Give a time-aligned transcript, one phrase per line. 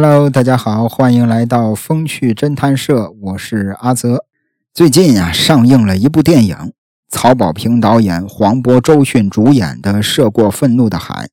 [0.00, 4.24] Hello，大家好，欢迎来到风趣侦探社，我是阿泽。
[4.72, 6.72] 最近啊，上映了一部电影，
[7.08, 11.24] 曹保平导演、黄渤、周迅主演的《涉过愤怒的海》。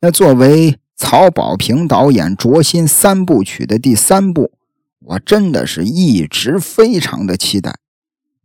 [0.00, 4.52] 那作为曹保平导演《灼心》三部曲的第三部，
[5.00, 7.70] 我真的是一直非常的期待。《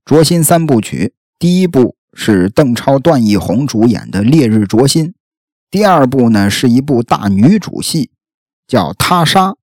[0.03, 5.09] 灼心》三部曲，第一部是邓超、段奕宏主演的《烈日灼心》，
[5.69, 8.09] 第二部呢是一部大女主戏。
[8.67, 9.55] 叫他杀，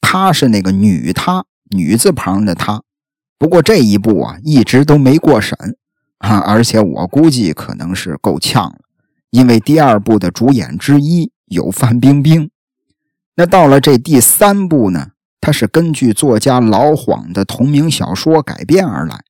[0.00, 2.82] 她是那个女她女字旁的她。
[3.38, 5.56] 不过这一部啊，一直都没过审
[6.18, 8.80] 啊，而且我估计可能是够呛了，
[9.30, 12.50] 因为第二部的主演之一有范冰冰。
[13.36, 19.22] 那到了这第三部呢，它是根据作家老黄的同名小说改编而来，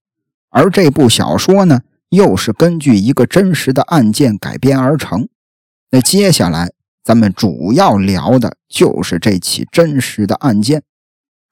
[0.48, 5.28] 而这部小说呢，又是根据一个真实的案件改编而成。
[5.90, 6.72] 那接下来。
[7.02, 10.82] 咱们主要聊的就是这起真实的案件。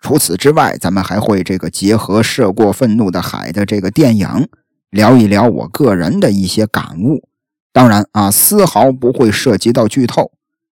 [0.01, 4.49] 除此之外，咱们还会这个结合《涉过愤怒的海》的这个电影，
[4.91, 7.29] 聊一聊我个人的一些感悟。
[7.73, 10.31] 当然啊，丝毫不会涉及到剧透，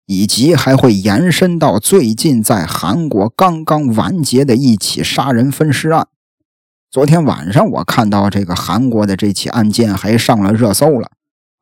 [0.08, 6.08] 以及还会延伸到最近在韩国刚刚完结的一起杀人分尸案。
[6.90, 11.12] 昨天晚上我看到这个韩国的这起案件还上了热搜了。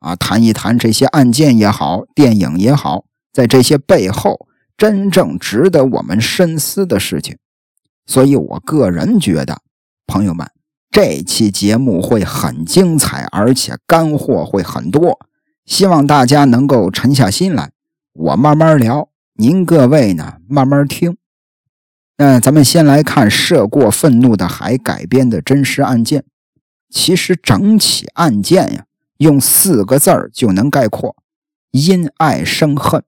[0.00, 7.38] 啊，谈一谈这些案件也好，电影也好，在这些背后真正值得我们深思的事情。
[8.06, 9.60] 所以我个人觉得，
[10.06, 10.50] 朋友们，
[10.90, 15.20] 这期节目会很精彩，而且干货会很多。
[15.64, 17.70] 希望大家能够沉下心来，
[18.12, 21.16] 我慢慢聊，您各位呢慢慢听。
[22.16, 26.24] 那咱们先来看《涉过愤怒的海》改编的真实案件。
[26.90, 28.84] 其实整起案件呀。
[29.20, 31.14] 用四个字儿就能概括：
[31.72, 33.02] 因爱生恨。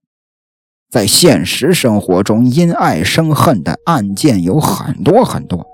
[0.90, 5.66] 在现实生活中，因爱生恨的案件有很多很多。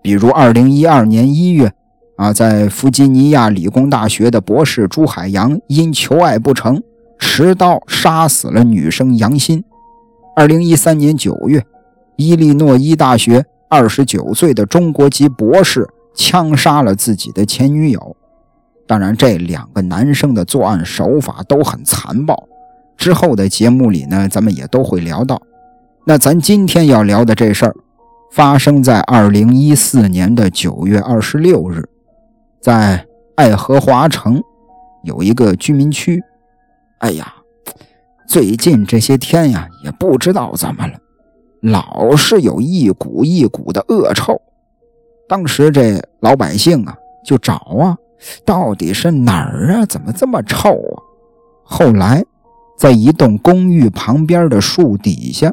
[0.00, 1.72] 比如，二零一二年一月，
[2.16, 6.80] 啊，在弗吉尼亚理工大学的博士朱海洋因求爱不成，
[7.18, 9.64] 持刀杀死了女生杨欣。
[10.36, 11.66] 二零一三年九月，
[12.14, 18.16] 伊利诺伊大学二十九岁的中国籍博士枪杀了自己的前女友。
[18.90, 22.48] 当然，这两个男生的作案手法都很残暴。
[22.96, 25.40] 之后的节目里呢，咱们也都会聊到。
[26.04, 27.76] 那咱今天要聊的这事儿，
[28.32, 31.88] 发生在二零一四年的九月二十六日，
[32.60, 33.06] 在
[33.36, 34.42] 爱荷华城
[35.04, 36.20] 有一个居民区。
[36.98, 37.32] 哎呀，
[38.26, 40.94] 最近这些天呀，也不知道怎么了，
[41.60, 44.42] 老是有一股一股的恶臭。
[45.28, 47.96] 当时这老百姓啊，就找啊。
[48.44, 49.86] 到底是哪儿啊？
[49.86, 50.96] 怎么这么臭啊？
[51.62, 52.24] 后来，
[52.78, 55.52] 在一栋公寓旁边的树底下，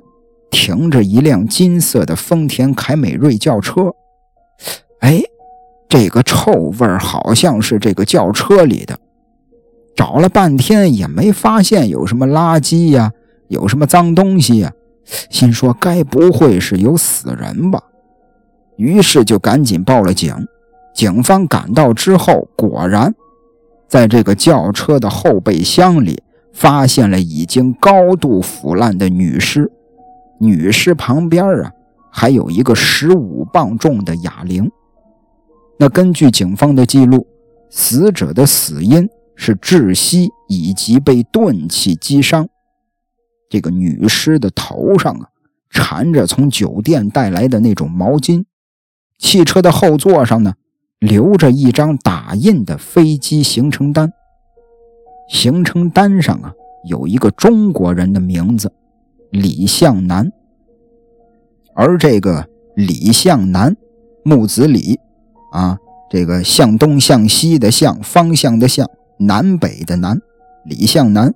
[0.50, 3.94] 停着一辆金色的丰田凯美瑞轿车。
[5.00, 5.22] 哎，
[5.88, 8.98] 这个臭味好像是这个轿车里的。
[9.96, 13.12] 找了半天也没发现有什么垃圾呀，
[13.48, 14.72] 有什么脏东西呀，
[15.30, 17.82] 心说该不会是有死人吧？
[18.76, 20.36] 于是就赶紧报了警。
[20.98, 23.14] 警方赶到之后，果然，
[23.88, 29.72] 在这个轿车的后备箱里发现了已经高度腐烂的女尸。
[30.40, 31.72] 女尸旁边啊，
[32.10, 34.72] 还有一个十五磅重的哑铃。
[35.78, 37.28] 那根据警方的记录，
[37.70, 42.50] 死者的死因是窒息以及被钝器击伤。
[43.52, 45.30] 这个女尸的头上啊，
[45.70, 48.46] 缠着从酒店带来的那种毛巾。
[49.20, 50.56] 汽车的后座上呢。
[51.00, 54.12] 留着一张打印的飞机行程单，
[55.30, 56.52] 行程单上啊
[56.90, 58.72] 有一个中国人的名字
[59.30, 60.32] 李向南，
[61.76, 63.78] 而这个李向南，
[64.24, 65.00] 木子李，
[65.52, 65.78] 啊，
[66.10, 68.90] 这个向东向西的向，方向的向，
[69.20, 70.20] 南北的南，
[70.66, 71.32] 李向南，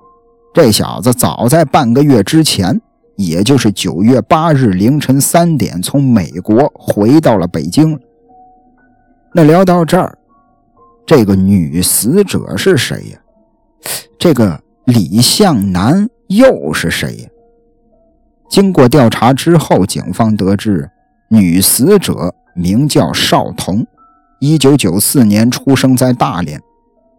[0.55, 2.81] 这小子早在半个月之前，
[3.15, 7.99] 也就是九月八日凌晨三点，从美国回到了北京。
[9.33, 10.17] 那聊到这儿，
[11.05, 13.19] 这个女死者是谁呀？
[14.19, 17.29] 这个李向南又是谁呀？
[18.49, 20.89] 经过调查之后，警方得知，
[21.29, 23.87] 女死者名叫邵彤，
[24.39, 26.61] 一九九四年出生在大连。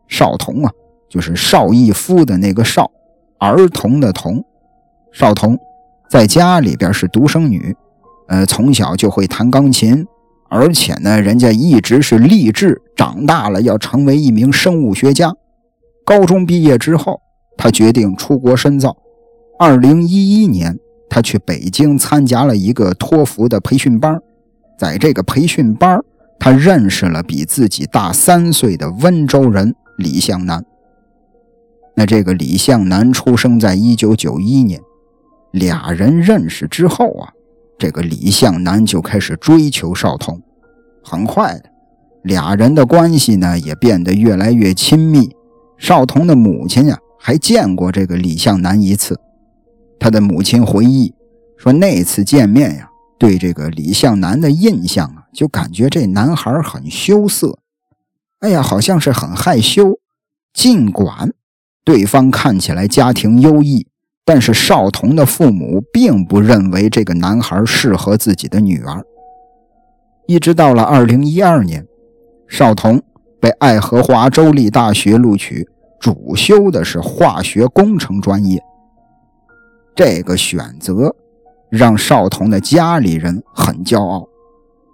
[0.07, 0.71] 邵彤啊，
[1.09, 2.91] 就是邵逸夫的那个邵，
[3.39, 4.45] 儿童的童。
[5.11, 5.59] 邵彤
[6.11, 7.75] 在家里边是独生女，
[8.29, 10.07] 呃，从小就会弹钢琴。
[10.55, 15.33] 而且呢，人家一直是立志长大了要成为一名生物学家。
[16.05, 17.23] 高中毕业之后，
[17.57, 18.95] 他决定出国深造。
[19.59, 20.79] 二零一一年，
[21.09, 24.21] 他去北京参加了一个托福的培训班，
[24.79, 25.99] 在这个培训班，
[26.39, 30.63] 他认识了比自己大三岁的温州人李向南。
[31.97, 34.79] 那这个李向南出生在一九九一年，
[35.51, 37.33] 俩人认识之后啊，
[37.83, 40.41] 这个李向南就开始追求少彤，
[41.03, 41.69] 很快的，
[42.23, 45.35] 俩人的关系呢也变得越来越亲密。
[45.79, 49.19] 少彤的母亲呀，还见过这个李向南一次。
[49.99, 51.13] 他的母亲回忆
[51.59, 52.89] 说，那次见面呀，
[53.19, 57.59] 对这个李向南的印象啊，就感觉这男孩很羞涩，
[58.39, 59.99] 哎呀，好像是很害羞。
[60.55, 61.33] 尽管
[61.83, 63.89] 对方看起来家庭优异，
[64.25, 69.05] 但是少彤的父母并不认为这个男孩适合自己的女儿。
[70.27, 71.85] 一直到了二零一二年，
[72.47, 73.03] 少彤
[73.41, 78.63] 被爱荷华州立大学录取，主修的是化学工程专业。
[79.95, 81.15] 这个选择
[81.69, 84.29] 让少彤的家里人很骄傲，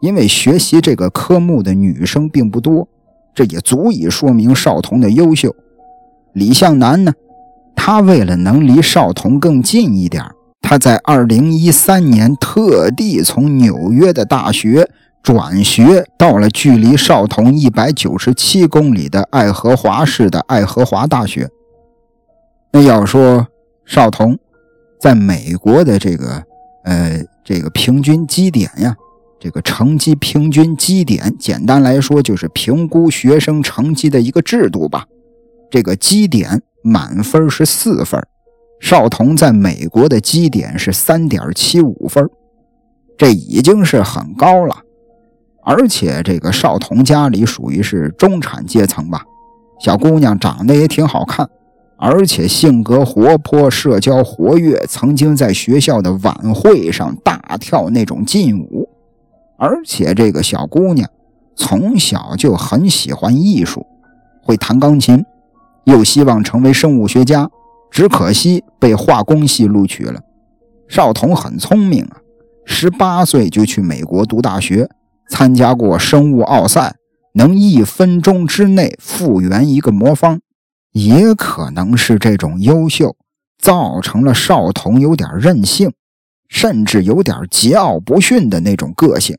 [0.01, 2.89] 因为学习这个科目的女生并不多，
[3.35, 5.55] 这也足以说明少彤的优秀。
[6.33, 7.13] 李向南呢，
[7.81, 10.23] 他为了能离少彤更近一点，
[10.61, 14.91] 他在2013年特地从纽约的大学
[15.23, 21.49] 转学到了距离少彤197公里的爱荷华市的爱荷华大学。
[22.73, 23.47] 那要说
[23.87, 24.37] 少彤。
[25.01, 26.43] 在美国的这个，
[26.83, 28.97] 呃，这个平均基点呀，
[29.39, 35.07] 这个成绩平均基点，简单来说就是评估学生成绩的一个制度吧。
[35.71, 38.21] 这个基点满分是四分，
[38.81, 42.29] 少彤在美国的基点是三点七五分，
[43.17, 44.77] 这已经是很高了。
[45.65, 49.23] 而且这个少彤家里属于是中产阶层吧，
[49.79, 51.49] 小姑娘长得也挺好看。
[52.01, 58.89] 而且性格活泼，社交活跃，曾经在学校的晚会上大跳那种劲舞。
[59.59, 61.11] 而且这个小姑娘
[61.57, 63.85] 从小就很喜欢艺术，
[64.45, 65.25] 会弹钢琴，
[65.89, 67.49] 又希望成为生物学家，
[67.91, 70.21] 只可惜被化工系录取了。
[70.87, 72.19] 少彤很聪明啊，
[72.67, 74.91] 十八岁就去美国读大学，
[75.31, 76.97] 参加过生物奥赛，
[77.33, 80.41] 能一分钟之内复原一个魔方。
[80.93, 83.17] 也可能是这种优秀
[83.59, 85.93] 造成了少彤有点任性，
[86.49, 89.39] 甚至有点桀骜不驯的那种个性。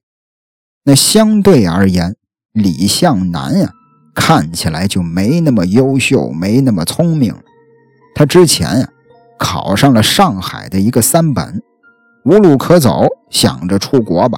[0.86, 2.16] 那相对而言，
[2.54, 3.72] 李向南呀，
[4.20, 7.34] 看起来就没那么优秀，没那么聪明。
[8.14, 8.90] 他之前呀，
[9.38, 11.64] 考上了上海的一个三本，
[12.26, 14.38] 无路可走，想着出国吧。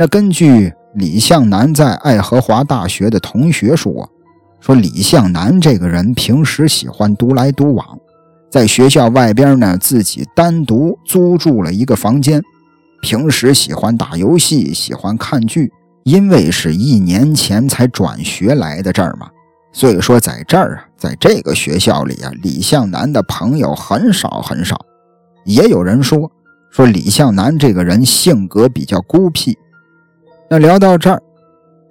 [0.00, 4.10] 那根据李向南在爱荷华大学的同学说。
[4.60, 7.96] 说李向南这个人平时喜欢独来独往，
[8.50, 12.42] 在学校外边呢自己单独租住了一个房间，
[13.00, 15.72] 平时喜欢打游戏，喜欢看剧。
[16.08, 19.28] 因为是一年前才转学来的这儿嘛，
[19.72, 24.86] 所以说在这儿啊，在这个学校里啊，李向南的朋友很少很少。
[25.44, 26.32] 也有人说，
[26.70, 29.58] 说李向南这个人性格比较孤僻。
[30.48, 31.22] 那聊到这儿。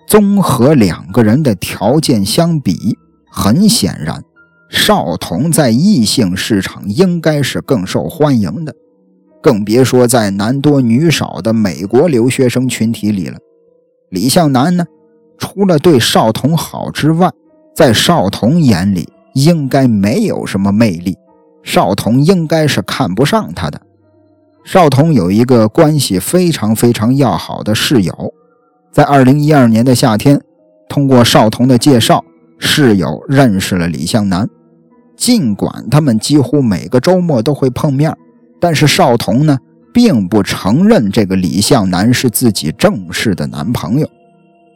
[0.07, 2.97] 综合两个人的条件相比，
[3.29, 4.23] 很显然，
[4.67, 8.73] 少彤在异性市场应该是更受欢迎的，
[9.43, 13.37] 更别说在男多女少的美国留学生群体里了。
[14.09, 14.85] 李向南呢，
[15.37, 17.29] 除了对少彤好之外，
[17.75, 21.17] 在少彤眼里应该没有什么魅力，
[21.63, 23.81] 少彤应该是看不上他的。
[24.63, 28.33] 少彤有一个关系非常非常要好的室友。
[28.91, 30.41] 在二零一二年的夏天，
[30.89, 32.23] 通过少彤的介绍，
[32.57, 34.49] 室友认识了李向南。
[35.15, 38.15] 尽管他们几乎每个周末都会碰面，
[38.59, 39.57] 但是少彤呢，
[39.97, 44.07] 并不承认这个李向南是自己正式的男朋友。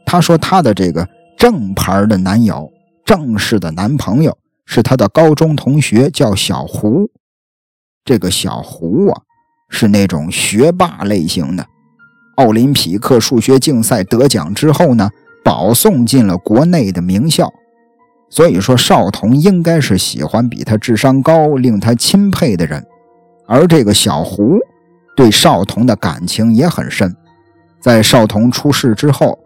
[0.03, 2.67] 他说他的这个正牌的男友、
[3.05, 4.35] 正式的男朋友
[4.65, 7.07] 是他的高中同学，叫小胡。
[8.03, 9.21] 这个小胡啊，
[9.69, 11.63] 是那种学霸类型的。
[12.37, 15.07] 奥林匹克数学竞赛得奖之后呢，
[15.45, 17.53] 保送进了国内的名校，
[18.31, 22.83] 所以说少彤应该是喜欢比他智商高、令他钦佩的人。
[23.45, 24.57] 而这个小胡
[25.21, 27.15] 对少彤的感情也很深，
[27.79, 29.37] 在少彤出事之后，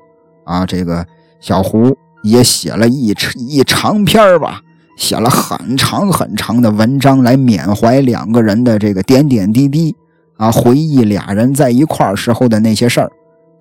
[0.45, 1.05] 啊，这个
[1.41, 4.61] 小胡也写了一一长篇吧，
[4.95, 9.93] 写了很长很长的文章来缅怀两个人的这个点点滴滴。
[10.37, 13.11] 啊，回忆俩人在一块时候的那些事儿，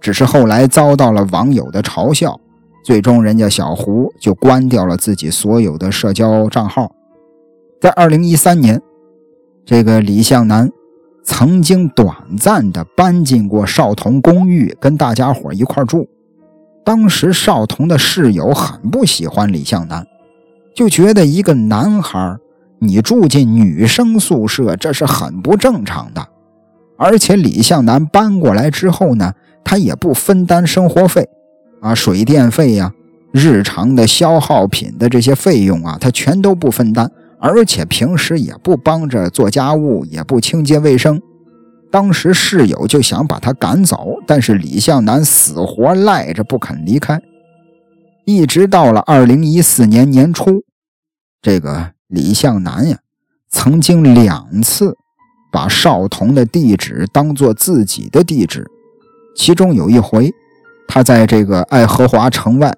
[0.01, 2.39] 只是后来遭到了网友的嘲笑，
[2.85, 6.93] 最终人家小胡就关掉了自己所有的社交账号。
[7.81, 8.81] 在二零一三年，
[9.67, 10.71] 这个李向南
[11.25, 16.07] 曾经短暂的搬进过少彤公寓，跟大家伙一块住。
[16.85, 20.07] 当时少彤的室友很不喜欢李向南，
[20.75, 22.37] 就觉得一个男孩
[22.79, 26.29] 你住进女生宿舍，这是很不正常的。
[26.99, 29.33] 而且李向南搬过来之后呢，
[29.65, 31.27] 他也不分担生活费，
[31.81, 32.93] 啊，水电费呀，
[33.33, 37.11] 日常的消耗品的这些费用啊，他全都不分担。
[37.47, 41.21] 而且平时也不帮着做家务，也不清洁卫生。
[41.93, 47.21] 当时室友就想把他赶走，但是李向南死活赖着不肯离开。
[48.25, 50.65] 一直到了二零一四年年初，
[51.43, 52.97] 这个李向南呀，
[53.51, 54.97] 曾经两次
[55.53, 58.67] 把少彤的地址当做自己的地址。
[59.37, 60.33] 其中有一回，
[60.89, 62.75] 他在这个爱荷华城外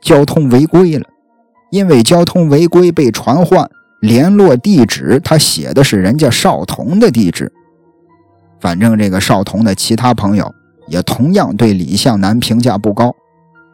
[0.00, 1.04] 交通违规了，
[1.72, 3.68] 因为交通违规被传唤。
[4.00, 7.52] 联络地址，他写的是人家少彤的地址。
[8.60, 10.52] 反正这个少彤的其他朋友
[10.88, 13.14] 也同样对李向南评价不高。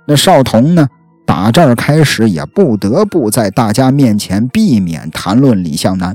[0.07, 0.87] 那少彤呢，
[1.27, 6.15] 打这儿开始也不得不在大家面前避免谈论李向南。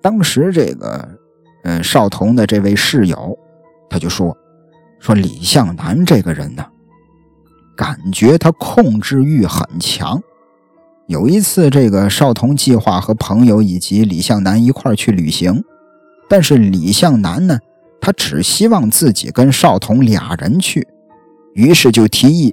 [0.00, 1.08] 当时这个，
[1.64, 3.36] 呃，少彤的这位室友，
[3.90, 4.36] 他就说，
[5.00, 6.64] 说李向南这个人呢，
[7.76, 10.22] 感觉他控制欲很强。
[11.06, 15.62] 有一次，这个少彤计划和朋友以及李向南一块去旅行，
[16.28, 17.60] 但是李向南呢，
[18.00, 20.86] 他只希望自己跟少彤俩人去，
[21.54, 22.52] 于是就提议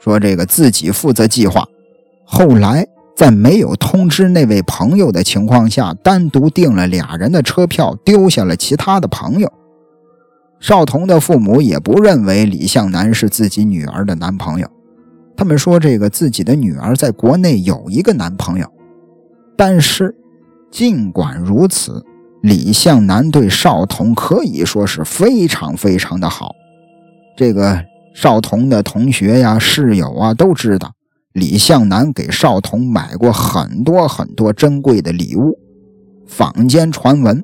[0.00, 1.64] 说这个自己负责计划。
[2.24, 9.52] 后来在没有通知那位朋友的情况下，单独订了俩人的车票，丢下了其他的朋友。
[10.58, 14.68] 少彤的父母也不认为李向南是自己女儿的男朋友。
[15.42, 18.72] 他们说，这个自己的女儿在国内有一个男朋友，
[19.56, 20.14] 但是
[20.70, 22.00] 尽管如此，
[22.42, 26.52] 李向南对少彤可以说是非常非常的好。
[27.36, 27.84] 这个
[28.14, 30.92] 少彤的同学呀、室友啊都知道，
[31.32, 35.58] 李向南给少彤买过很多很多珍贵的礼物。
[36.24, 37.42] 坊间传闻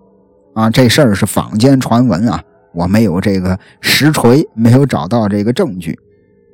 [0.55, 2.41] 啊，这事儿是坊间传闻啊，
[2.73, 5.99] 我没有这个实锤，没有找到这个证据。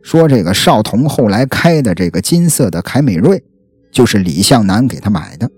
[0.05, 3.43] 说这个少彤后来开的这个金色的凯美瑞，
[3.91, 5.51] 就是李向南给他买的。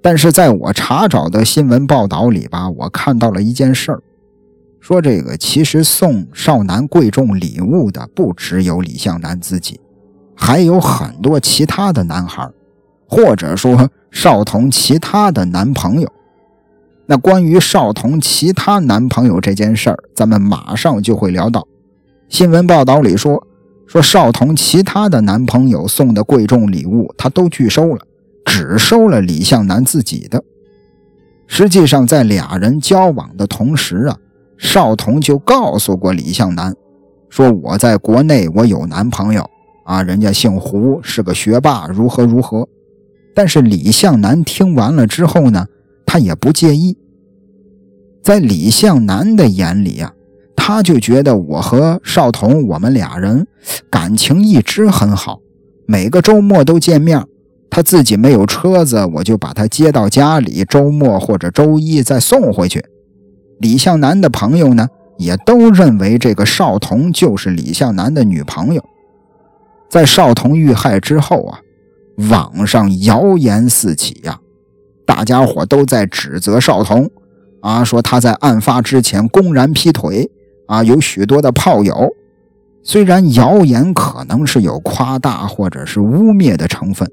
[0.00, 4.00] 但是在我查找的新闻报道里吧，我看到了一件事儿，
[4.78, 9.80] 说这个其实送少南贵重礼物的不只有李向南自己，
[10.36, 12.48] 还有很多其他的男孩，
[13.08, 16.08] 或者说少彤其他的男朋友。
[17.06, 21.66] 那关于少彤其他男朋友这件事儿，咱们马上就会聊到。
[22.28, 23.44] 新闻报道里说。
[23.86, 28.04] 说少彤其他的男朋友送的贵重礼物，他都拒收了，
[28.44, 30.42] 只收了李向南自己的。
[31.46, 34.16] 实际上，在俩人交往的同时啊，
[34.56, 36.74] 少彤就告诉过李向南，
[37.28, 39.48] 说我在国内我有男朋友
[39.84, 42.66] 啊，人家姓胡，是个学霸，如何如何。
[43.34, 45.66] 但是李向南听完了之后呢，
[46.06, 46.96] 他也不介意。
[48.22, 50.12] 在李向南的眼里啊。
[50.66, 53.46] 他就觉得我和少彤，我们俩人
[53.90, 55.40] 感情一直很好，
[55.86, 57.22] 每个周末都见面。
[57.68, 62.82] 他自己没有车子，我就把他接到家里，周末或者周一再送回去。
[63.58, 68.82] 李向南的朋友呢，也都认为这个少彤就是李向南的女朋友。
[69.90, 71.60] 在少彤遇害之后啊，
[72.30, 74.40] 网上谣言四起呀，
[75.04, 77.10] 大家伙都在指责少彤，
[77.60, 80.30] 啊，说他在案发之前公然劈腿。
[80.74, 82.12] 啊，有许多的炮友，
[82.82, 87.08] 虽然谣言可能是有夸大或者是污蔑的成分，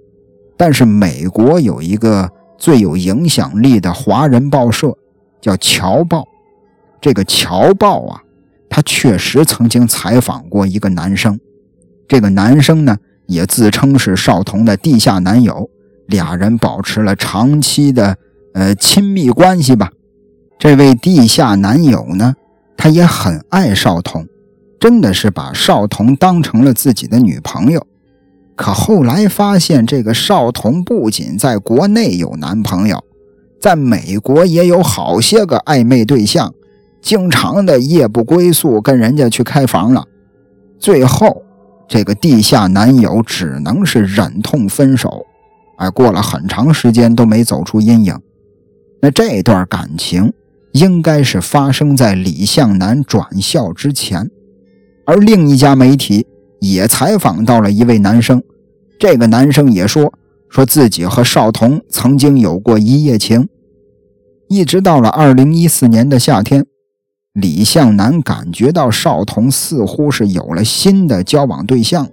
[0.57, 2.27] 但是美国有一个
[2.57, 4.97] 最有影响力的华人报社，
[5.39, 6.21] 叫《侨报》。
[6.99, 8.23] 这个《侨报》啊，
[8.67, 11.39] 他确实曾经采访过一个男生，
[12.07, 15.69] 这个男生呢也自称是少彤的地下男友，
[16.07, 18.17] 俩人保持了长期的
[18.55, 19.91] 呃亲密关系吧。
[20.57, 22.35] 这位地下男友呢？
[22.83, 24.27] 他也很爱少彤，
[24.79, 27.85] 真的是把少彤当成了自己的女朋友。
[28.55, 33.03] 可后来发现，这个少彤不仅在国内有男朋友，
[33.61, 36.55] 在美国也有好些个暧昧对象，
[37.03, 40.03] 经常的夜不归宿，跟人家去开房了。
[40.79, 41.43] 最后，
[41.87, 45.23] 这个地下男友只能是忍痛分手。
[45.77, 48.19] 哎，过了很长时间都没走出阴影。
[49.03, 50.33] 那这段感情。
[50.73, 54.29] 应该是发生在李向南转校之前，
[55.05, 56.25] 而另一家媒体
[56.59, 58.41] 也采访到了一位男生，
[58.99, 60.13] 这个男生也说
[60.49, 63.47] 说自己和少彤曾经有过一夜情。
[64.47, 66.65] 一直到了二零一四年的夏天，
[67.33, 72.07] 李向南感觉到邵彤似乎是有了新的交往对象，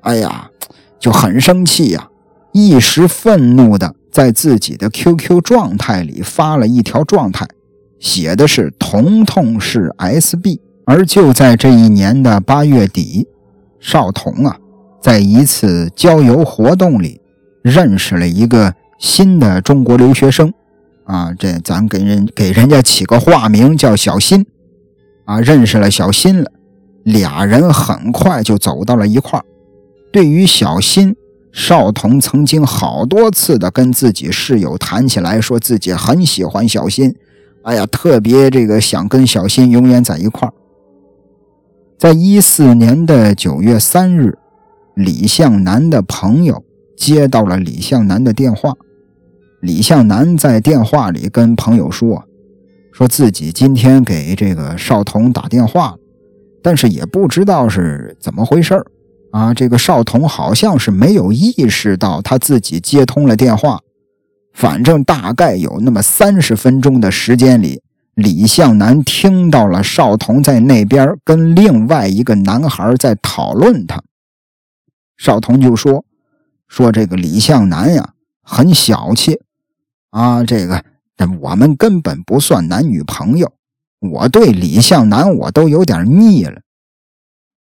[0.00, 0.50] 哎呀，
[0.98, 2.08] 就很生气呀，
[2.52, 7.46] 一时愤怒的在自己的 QQ 状态里发了一条状态，
[8.04, 10.60] 写的是“彤彤是 SB”。
[10.84, 13.26] 而就在这一年的八月底，
[13.80, 14.58] 邵彤啊，
[15.00, 17.18] 在一次郊游活动里
[17.62, 20.52] 认识了一个新的中国留学生。
[21.04, 24.44] 啊，这咱给人给人家起个化名叫小新，
[25.24, 26.52] 啊，认识了小新了，
[27.04, 29.44] 俩人很快就走到了一块儿。
[30.12, 31.16] 对于小新，
[31.52, 37.14] 邵彤曾经好多次的跟自己室友谈起来，说自己很喜欢小新，
[37.64, 40.52] 哎呀，特别这个想跟小新永远在一块儿。
[41.98, 44.36] 在一四年的九月三日，
[44.94, 46.62] 李向南的朋友
[46.94, 48.74] 接到了李向南的电话。
[49.62, 52.22] 李向南在电话里跟朋友说
[52.92, 55.98] ：“说自己今天给这个邵彤打电话了，
[56.62, 58.78] 但是也不知道是怎么回事
[59.30, 59.54] 啊。
[59.54, 63.80] 这个邵彤好像是没有意识到他自己接通了电话。
[64.54, 67.82] 反正大概有那么三十分钟的时间里，
[68.14, 74.02] 李向南听到了邵彤在那边跟另外一个男孩在讨论他。
[75.16, 76.04] 邵彤就说：
[76.68, 79.40] 说这个李向南呀，很小气。”
[80.10, 80.84] 啊，这个，
[81.40, 83.52] 我们根本不算男女朋友。
[83.98, 86.60] 我对李向南我都有点腻了。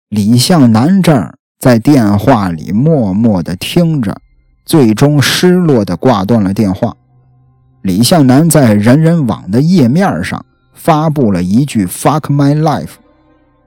[0.09, 4.19] 李向南这儿在电话里默默的听着，
[4.65, 6.95] 最终失落的挂断了电话。
[7.81, 12.95] 李向南在人人网的页面上发布了一句 “fuck my life”，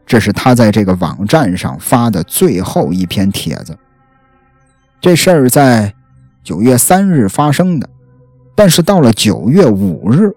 [0.07, 3.76] 这是他在这个网站上发的最后一篇帖子。
[5.00, 5.93] 这事儿在
[6.43, 7.89] 九月三日发生的。
[8.54, 10.32] 但是到了九月五日，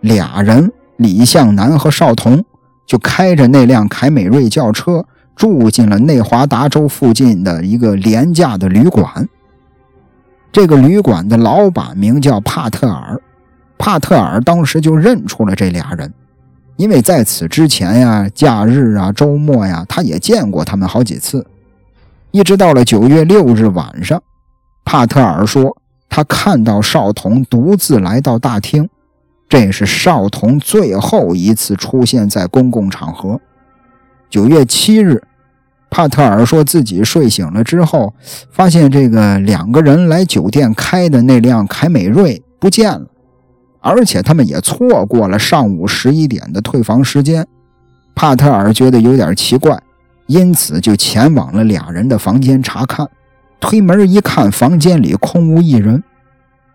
[0.00, 2.44] 俩人李向南和邵彤
[2.86, 9.28] 就开着那辆凯美瑞轿车住进了内华达州附近的一个廉价的旅馆。
[10.56, 13.20] 这个旅馆的老板名叫帕特尔，
[13.76, 16.10] 帕特尔当时就认出了这俩人，
[16.76, 21.46] 因为在此之前呀，假日啊、周末呀，他也见过他们好几次。
[22.30, 24.22] 一直到了九月六日晚上，
[24.82, 25.76] 帕特尔说。
[26.08, 28.88] 他看到少彤独自来到大厅，
[29.50, 33.38] 这是少彤最后一次出现在公共场合。
[34.30, 35.22] 九月七日，
[35.96, 38.12] 帕特尔说自己睡醒了之后，
[38.50, 43.06] 发现这个两个人来酒店开的那辆凯美瑞不见了，
[43.80, 47.46] 而且他们也错过了上午十一点的退房时间。
[48.14, 49.82] 帕特尔觉得有点奇怪，
[50.26, 53.08] 因此就前往了俩人的房间查看。
[53.58, 56.04] 推门一看，房间里空无一人。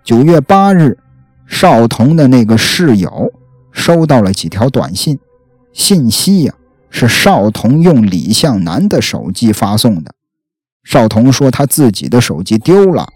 [0.03, 0.97] 九月八日，
[1.45, 3.31] 少彤的那个室友
[3.71, 5.19] 收到了几条短信，
[5.73, 6.53] 信息呀
[6.91, 10.13] 是少彤用李向南的手机发送的。
[10.83, 13.07] 少彤说他自己的手机丢了，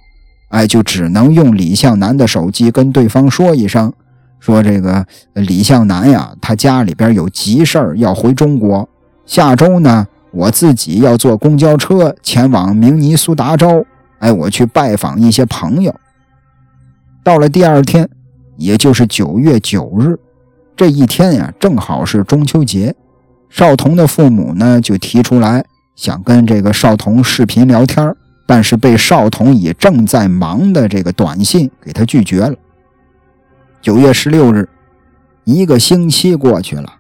[0.49, 3.93] 哎，就只能用李向南的手机跟对方说一声，
[4.39, 8.89] 说这个李向南呀，他家里边有急事儿要回中国，
[9.27, 10.07] 下周呢。
[10.31, 13.85] 我自己要坐公交车前往明尼苏达州，
[14.19, 15.95] 哎，我去拜访一些朋友。
[17.23, 18.09] 到了第二天，
[18.57, 20.19] 也就是九月九日，
[20.75, 22.93] 这一天呀，正好是中秋节。
[23.49, 28.13] 少彤的父母呢，就提出来想跟这个少彤视频聊天，
[28.45, 32.55] 但是被少彤以正在忙的这个短信给他拒绝了。
[33.81, 34.67] 九月十六日，
[35.43, 36.95] 一个星期过去了，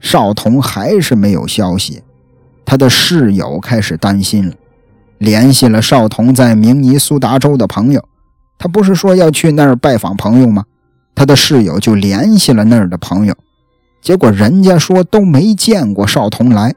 [0.00, 2.02] 少彤还是没有消息。
[2.64, 4.54] 他的室友开始担心了，
[5.18, 8.02] 联系了少彤在明尼苏达州的朋友。
[8.56, 10.64] 他不是说要去那儿拜访朋友吗？
[11.14, 13.34] 他的室友就联系了那儿的朋友，
[14.02, 16.74] 结果人家说都没见过少彤来。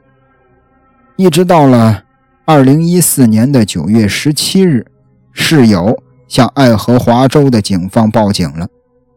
[1.16, 2.04] 一直到了
[2.44, 4.86] 二零一四年的九月十七日，
[5.32, 8.68] 室友向爱荷华州的警方报警了。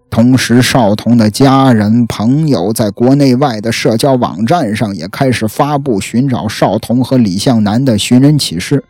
[0.10, 8.84] 同时，少彤的家人、朋友在国内外的社交网站上也开始发布寻找少彤和李向南的寻人启事。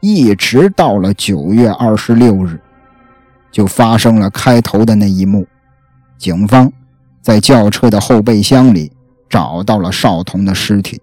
[0.00, 2.58] 一直到了九月二十六日，
[3.52, 5.46] 就发生了开头的那一幕：
[6.16, 6.72] 警方
[7.22, 8.90] 在轿车的后备箱里
[9.28, 11.00] 找到了少彤的尸体，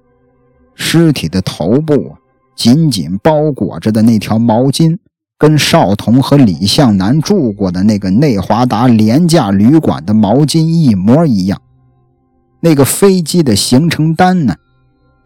[0.75, 2.15] 尸体的头部
[2.55, 4.97] 紧紧包裹着的那条毛巾。
[5.39, 11.61] 跟少彤和李向南住过的那个内华达廉价旅馆的毛巾一模一样。
[12.61, 14.55] 那个飞机的行程单呢，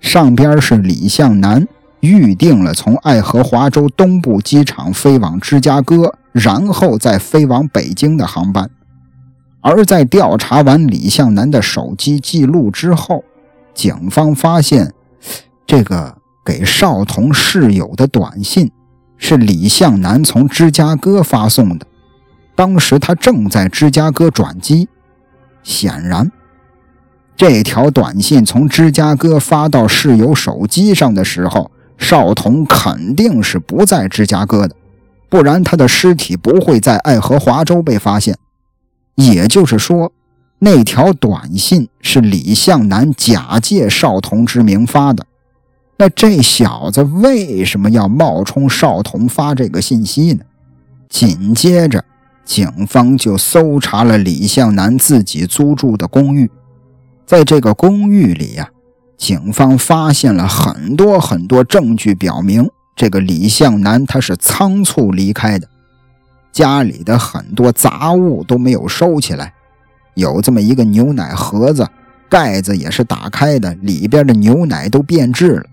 [0.02, 1.66] 上边是李向南
[2.02, 8.70] 预定了从爱荷华州东部机场飞往芝加哥，然后再飞往北京的航班，
[9.62, 13.24] 而在调查完李向南的手机记录之后，
[13.74, 14.94] 警方发现，
[15.68, 18.72] 这个给少彤室友的短信
[19.18, 21.86] 是李向南从芝加哥发送的。
[22.56, 24.90] 当时他正在芝加哥转机，
[25.64, 26.32] 显然，
[27.38, 34.76] 这条短信从芝加哥发到室友手机上的时候，少彤肯定是不在芝加哥的。
[35.30, 38.36] 不然，他的尸体不会在爱荷华州被发现。
[39.16, 40.12] 也就是说，
[40.60, 45.26] 那条短信是李向南假借少彤之名发的。
[45.98, 50.44] 那这小子为什么要冒充少彤发这个信息呢？
[51.10, 52.04] 紧接着，
[52.44, 56.50] 警方就搜查了李向南自己租住的公寓。
[57.26, 58.70] 在这个公寓里呀，
[59.18, 62.70] 警方发现了很多很多证据，表明。
[62.96, 65.68] 这个李向南他是仓促离开的，
[66.52, 69.54] 家里的很多杂物都没有收起来，
[70.16, 71.88] 有这么一个牛奶盒子，
[72.30, 75.64] 盖子也是打开的，里边的牛奶都变质了。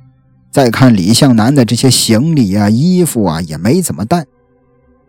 [0.50, 4.24] 再看李向南的这些行李啊、衣服啊，也没怎么带。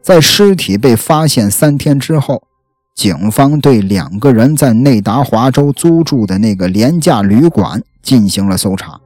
[0.02, 2.44] 在尸体被发现三天之后，
[2.96, 9.00] 警方对两个人在内达华州租住的那个廉价旅馆进行了搜查。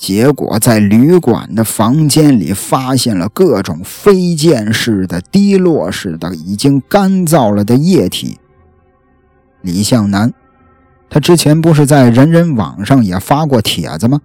[0.00, 8.38] 结果在旅馆的房间里发现了各种飞溅式的、滴落式的、已经干燥了的液体。
[9.60, 10.32] 李向南，
[11.10, 14.22] 他之前不是在人人网上也发过帖子吗？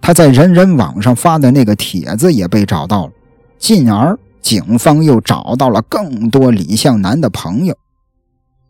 [0.00, 3.12] 他在人人网上发的那个帖子也被找到了，
[3.60, 7.76] 进而警方又找到了更多李向南的朋友。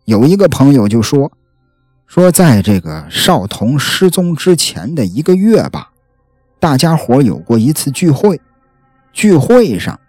[0.05, 1.31] 有一个朋友就说
[2.05, 5.93] ：“说在这个少童失踪之前的一个月吧。”
[6.59, 8.41] 大家伙有过一次聚会，
[9.13, 9.99] 聚会上，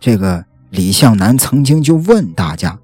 [0.00, 2.76] 这个李向南曾经就问大家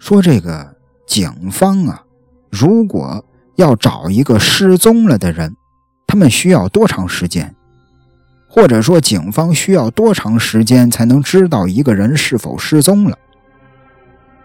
[0.00, 0.74] 说：“这个
[1.06, 2.02] 警方啊，
[2.50, 3.24] 如果
[3.54, 5.54] 要找一个失踪了的人，
[6.04, 7.54] 他们需要多长时间？
[8.48, 13.16] 或者说，警方需要多长时间才能知道一个人是否失踪了？”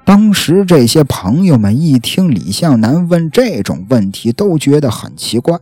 [0.06, 5.58] 当时这些朋友们一听李向南问这种问题，都觉得很奇怪。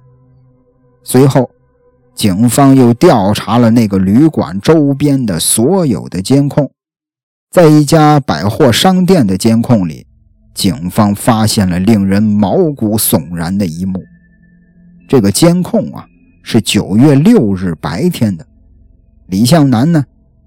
[1.01, 1.49] 随后。
[2.15, 6.71] 警方又调查了那个旅馆周边的所有的监控，
[7.51, 10.07] 在一家百货商店的监控里，
[10.53, 14.01] 警方发现了令人毛骨悚然的一幕。
[15.09, 16.05] 这个监控啊，
[16.41, 18.47] 是九月六日白天的。
[19.27, 20.05] 李向南呢，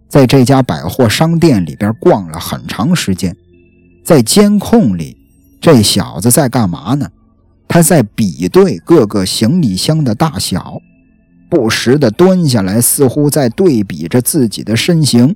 [0.09, 3.37] 在这家百货商店里边逛了很长时间，
[4.02, 5.18] 在监控里，
[5.61, 7.11] 这小子在干嘛呢？
[7.68, 10.81] 他在比对各个行李箱的大小。
[11.48, 15.34] 不时地蹲下来，似乎在对比着自己的身形。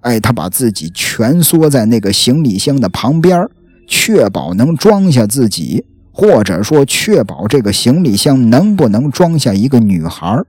[0.00, 3.48] 哎，他把自己蜷缩在那个行李箱的旁边，
[3.86, 10.42] 确保能装下自己，或者说确保这个行李箱能不能装下一个女孩。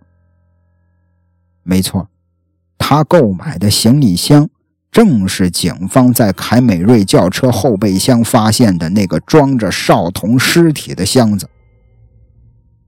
[1.61, 2.09] 没错，
[2.79, 4.49] 他购买的行李箱
[4.91, 11.47] 正是警方在凯美瑞轿车后备箱发现的那个装着少童尸体的箱子。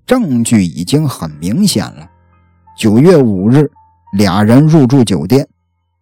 [0.08, 2.10] 证据已经很明显了。
[2.76, 3.72] 九月五日，
[4.18, 5.48] 俩人入住酒店。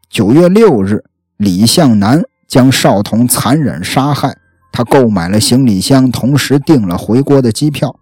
[0.09, 1.03] 九月六日，
[1.37, 4.35] 李向南将少彤残忍杀害。
[4.71, 7.95] 他购买了行李箱，同时订了回国的机票。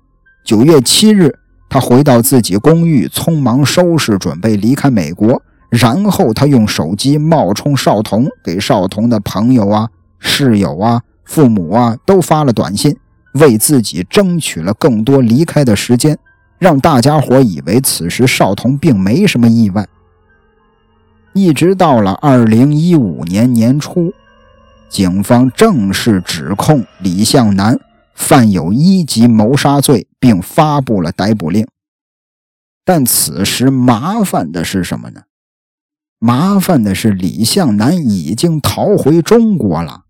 [0.45, 1.35] 九月七日，
[1.69, 5.41] 他回到自己公寓，匆忙收拾，准备离开美国。
[5.69, 12.95] 然后他用手机冒充少彤，给少彤的朋友啊、室友啊、父母啊都发了短信，
[13.33, 16.17] 为自己争取了更多离开的时间。
[16.61, 19.87] 让大家伙以为此时少彤并没什么意外，
[21.33, 24.13] 一直到了二零一五年年初，
[24.87, 27.79] 警方正式指控李向南
[28.13, 31.65] 犯有一级谋杀罪，并发布了逮捕令。
[32.85, 35.21] 但此时麻烦的是什么呢？
[36.19, 40.03] 麻烦的是李向南已经逃回中国了，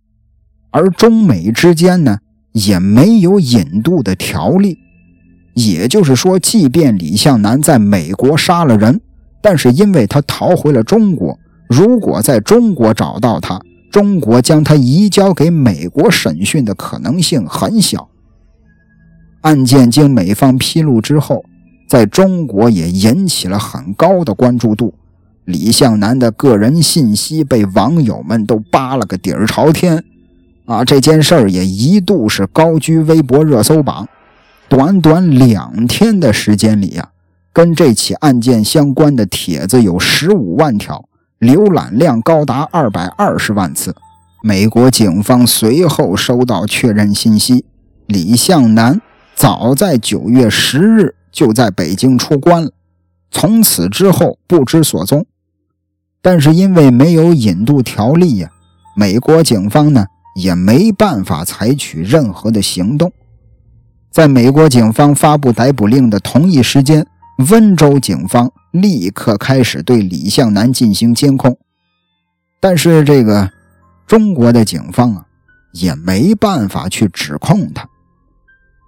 [0.71, 2.19] 而中美之间呢
[2.51, 4.77] 也没有引渡的条例。
[5.53, 9.01] 也就是说，即便李向南在美国杀了人，
[9.41, 11.37] 但是因为他逃回了中国，
[11.67, 13.61] 如果在中国找到他，
[13.91, 18.07] 中国将他移交给美国审讯的可能性很小。
[19.41, 21.43] 案件经美方披露之后，
[21.89, 24.93] 在中国也引起了很高的关注度，
[25.43, 30.01] 李向南的个人信息被网友们都扒了个底儿朝天，
[30.65, 34.07] 啊，这件事儿也一度是高居微博热搜榜。
[34.71, 37.09] 短短两天的时间里呀，
[37.51, 41.09] 跟这起案件相关的帖子有十五万条，
[41.41, 43.93] 浏览量高达二百二十万次。
[44.41, 47.65] 美国警方随后收到确认信息，
[48.05, 49.01] 李向南
[49.35, 52.71] 早在九月十日就在北京出关了，
[53.29, 55.25] 从此之后不知所踪。
[56.21, 58.49] 但是因为没有引渡条例呀，
[58.95, 60.05] 美国警方呢
[60.37, 63.11] 也没办法采取任何的行动。
[64.11, 67.07] 在美国警方发布逮捕令的同一时间，
[67.49, 71.57] 温州警方立刻开始对李向南进行监控，
[72.59, 73.49] 但是这个。
[74.07, 75.25] 中国的警方啊，
[75.71, 77.87] 也没办法去指控他，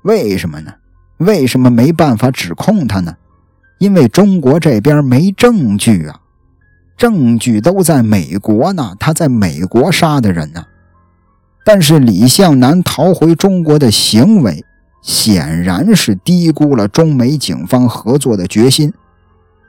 [0.03, 0.73] 为什么呢？
[1.19, 3.15] 为什么没办法指控他呢？
[3.77, 6.19] 因为中国这边没证据啊，
[6.97, 10.65] 证据都在美国呢，他在美国杀的人呢。
[11.63, 14.65] 但是李向南逃回中国的行为，
[15.03, 18.91] 显然是低估了中美警方合作的决心。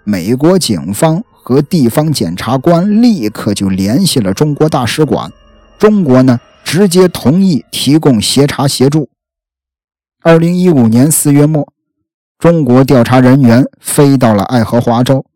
[0.05, 5.31] 美国警方和地方检察官立刻就联系了中国大使馆。
[5.77, 9.09] 中国呢，直接同意提供协查协助。
[10.23, 11.67] 二零一五年四月末，
[12.39, 15.27] 中国调查人员飞到了爱荷华州，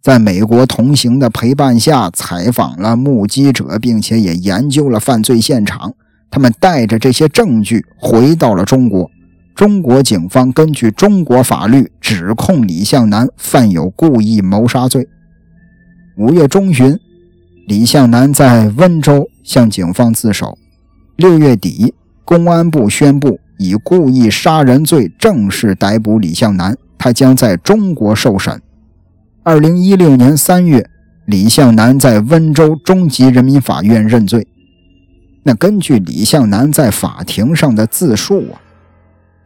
[0.00, 5.94] 在美国同行的陪伴下，采访了目击者，并且也研究了犯罪现场。
[6.30, 9.10] 他们带着这些证据回到了中国。
[9.58, 15.08] 中国警方根据中国法律指控李向南犯有故意谋杀罪。
[16.16, 16.96] 五月中旬。
[17.66, 20.56] 李向南在温州向警方自首。
[21.16, 21.92] 六月底，
[22.24, 28.62] 公安部宣布以故意杀人罪正式逮捕李向南，他将在中国受审。
[29.42, 30.88] 二零一六年三月，
[31.26, 34.46] 李向南在温州中级人民法院认罪。
[35.42, 38.62] 那根据李向南在法庭上的自述啊，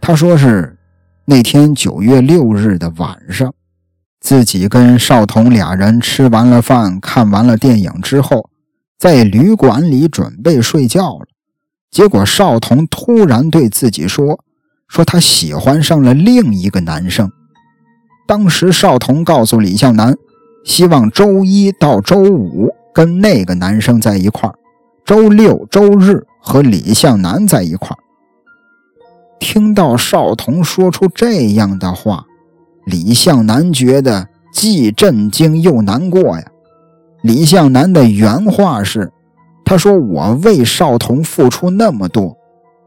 [0.02, 0.76] 他说是
[1.26, 3.54] 那天九月六日的晚上。
[4.20, 8.50] 自己跟少彤俩人吃完了饭，看完了电影之后，
[8.98, 11.26] 在旅馆里准备睡觉了。
[11.88, 14.40] 结果少彤突然对自己说
[14.88, 17.30] ：“说他喜欢上了另一个男生。”
[18.26, 20.16] 当时少彤告诉李向南，
[20.64, 24.54] 希望周一到周五跟那个男生在一块儿，
[25.04, 28.01] 周六周日和李向南在一块儿。
[29.42, 32.24] 听到少彤说出这样的话。
[32.86, 36.44] 李向南觉得既震惊又难过呀。
[37.22, 39.10] 李向南的原话是
[39.64, 42.36] ：“他说我为少彤付出那么多，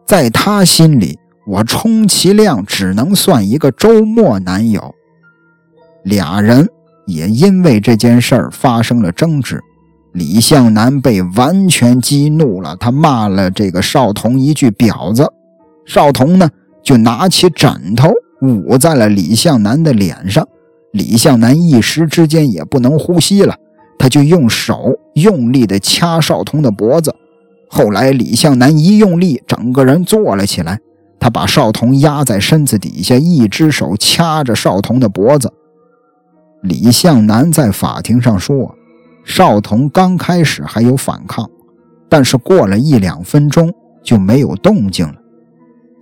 [0.05, 4.95] 在他心里，我充其量只能算一个周末男友。”
[6.03, 6.67] 俩人
[7.05, 9.61] 也因为这件事儿发生了争执。
[10.13, 15.29] 李向南被完全激怒了，他骂了这个少彤一句“婊子”。
[15.85, 16.49] 少彤呢，
[16.83, 18.11] 就拿起枕头。
[18.41, 20.47] 捂在了李向南的脸上，
[20.91, 23.55] 李向南一时之间也不能呼吸了，
[23.97, 27.15] 他就用手用力地掐少彤的脖子。
[27.69, 30.79] 后来李向南一用力，整个人坐了起来，
[31.19, 35.51] 他把少彤压在身子底下，一只手掐着少彤的脖子。
[36.61, 38.75] 李向南在法庭上说，
[39.23, 41.49] 少彤刚开始还有反抗，
[42.09, 45.15] 但是过了一两分钟就没有动静了。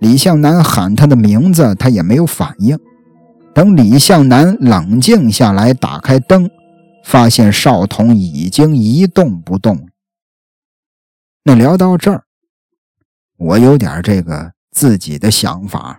[0.04, 2.78] 李向南喊他的名字，他也没有反应。
[3.54, 6.50] 等李向南冷静下来，打开灯，
[7.06, 9.88] 发现少彤已经一动不动。
[11.44, 12.24] 那聊到这儿，
[13.38, 15.98] 我有点这个自己的想法。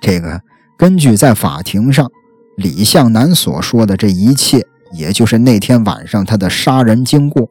[0.00, 0.40] 这个
[0.78, 2.08] 根据在法庭上
[2.56, 7.50] 李向南所说的这一切，也就是那天晚上他的杀人经过，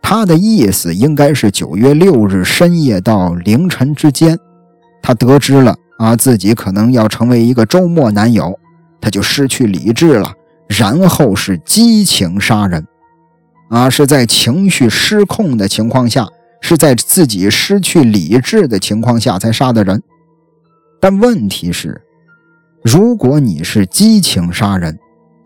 [0.00, 4.38] 他的意思应该是九月六日深夜到凌晨之间。
[5.02, 8.58] 他得知了啊，自己可能要成为一个周末男友，
[9.00, 10.32] 他就失去理智了，
[10.68, 12.86] 然后是激情杀人，
[13.68, 16.26] 啊，是在情绪失控的情况下，
[16.60, 20.00] 是在自己失去理智的情况下才杀的人。
[21.00, 22.00] 但问题是，
[22.84, 24.96] 如果你是激情杀人，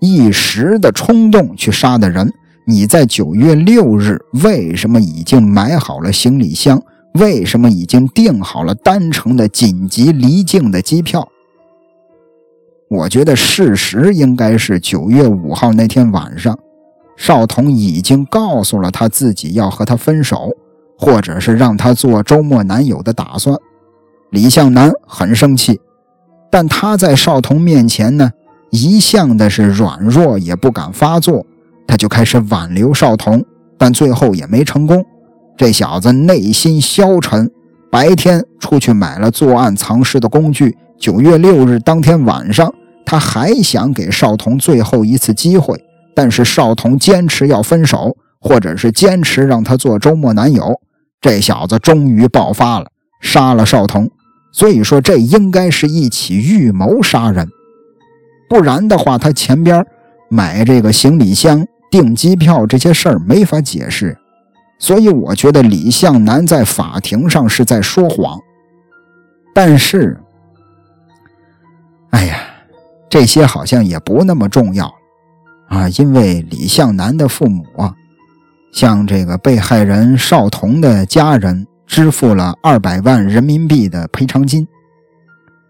[0.00, 2.30] 一时的冲动去杀的人，
[2.66, 6.82] 你在九月六日为什么已经买好了行李箱？
[7.16, 11.28] 为什么已经订好了单程的紧急离境的机票？
[12.88, 16.56] 我觉得事实应该是九月五号那天晚上，
[17.16, 20.50] 少彤已经告诉了他自己要和他分手，
[20.96, 23.56] 或者是让他做周末男友的打算。
[24.30, 25.80] 李向南很生气，
[26.50, 28.30] 但他在少彤面前呢，
[28.70, 31.44] 一向的是软弱，也不敢发作，
[31.86, 33.44] 他就开始挽留少彤，
[33.78, 35.04] 但最后也没成功。
[35.56, 37.50] 这小子内心消沉，
[37.90, 40.76] 白天出去买了作案藏尸的工具。
[40.98, 42.72] 九月六日当天晚上，
[43.04, 45.82] 他还想给少彤最后一次机会，
[46.14, 50.80] 但是少彤坚持要分手，或者是坚持让他做周末男友。
[51.20, 52.86] 这小子终于爆发了，
[53.20, 54.10] 杀了少彤。
[54.52, 57.48] 所以说，这应该是一起预谋杀人，
[58.48, 59.84] 不然的话，他前边
[60.30, 64.16] 买这个行李箱、订机票这些事儿没法解释。
[64.78, 68.40] 所以，我觉得李向南在法庭上是在说谎。
[69.54, 70.20] 但是，
[72.10, 72.38] 哎呀，
[73.08, 74.94] 这些好像也不那么重要
[75.68, 77.94] 啊，因为李向南的父母啊，
[78.72, 81.66] 向这个被害人邵彤的家人。
[81.88, 84.66] 支付了二百万人民币的赔偿金。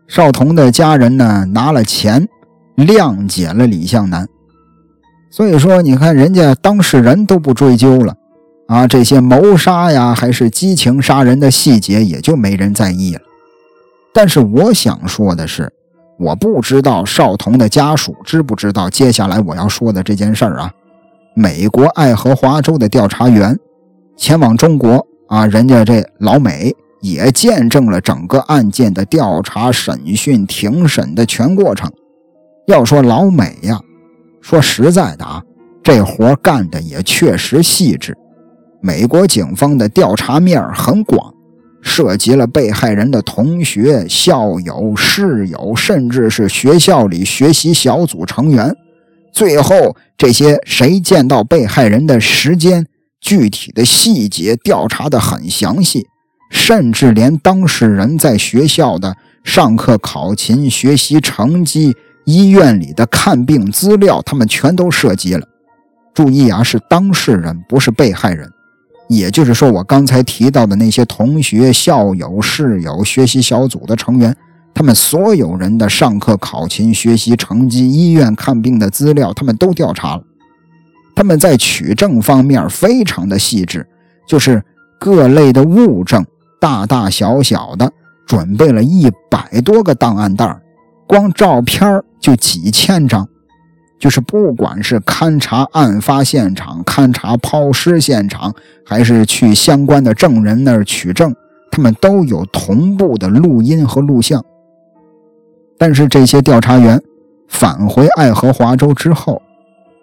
[0.09, 2.27] 邵彤的家人呢，拿了钱
[2.75, 4.27] 谅解了李向南。
[5.31, 8.17] 所以说，你看人家当事人都不追究了
[8.67, 13.21] 啊，这些谋杀呀，还是激情杀人的细节，也就没人在意了。
[14.13, 15.73] 但是我想说的是，
[16.19, 20.73] 我不知道少彤的家属知不知道接下来我要说的这件事儿啊。
[21.35, 23.59] 美国爱荷华州的调查员
[24.17, 25.07] 前往中国。
[25.29, 31.91] 啊，人家这老美也见证了整个案件的调查、审讯、庭审的全过程。
[32.69, 33.81] 要说老美呀，
[34.41, 35.43] 说实在的啊，
[35.83, 38.17] 这活干的也确实细致。
[38.87, 41.35] 美国警方的调查面很广，
[41.83, 48.73] 涉及了被害人的同学、校友、室友，甚至是学校里学习小组成员。
[49.33, 52.87] 最后，这些谁见到被害人的时间？
[53.21, 56.07] 具体的细节调查的很详细，
[56.49, 65.45] 甚至连当事人在学校的上课、考勤、学习成绩、医院里的看病资料，他们全都涉及了。
[66.15, 68.49] 注意啊，是当事人，不是被害人。
[69.09, 74.37] 也就是说，我刚才提到的那些同学、校友、室友、学习小组的成员，
[74.75, 80.23] 他们所有人的上课、考勤、学习成绩、医院看病的资料，他们都调查了。
[81.15, 83.87] 他们在取证方面非常的细致，
[84.27, 84.63] 就是
[84.99, 86.27] 各类的物证，
[86.61, 87.91] 大大小小的，
[88.27, 90.61] 准备了一百多个档案袋
[91.07, 93.27] 光照片就几千张。
[93.99, 98.55] 就是不管是勘察案发现场、勘察抛尸现场，
[98.85, 101.35] 还是去相关的证人那儿取证，
[101.71, 104.45] 他们都有同步的录音和录像。
[105.79, 107.03] 但是这些调查员
[107.49, 109.43] 返回爱荷华州之后。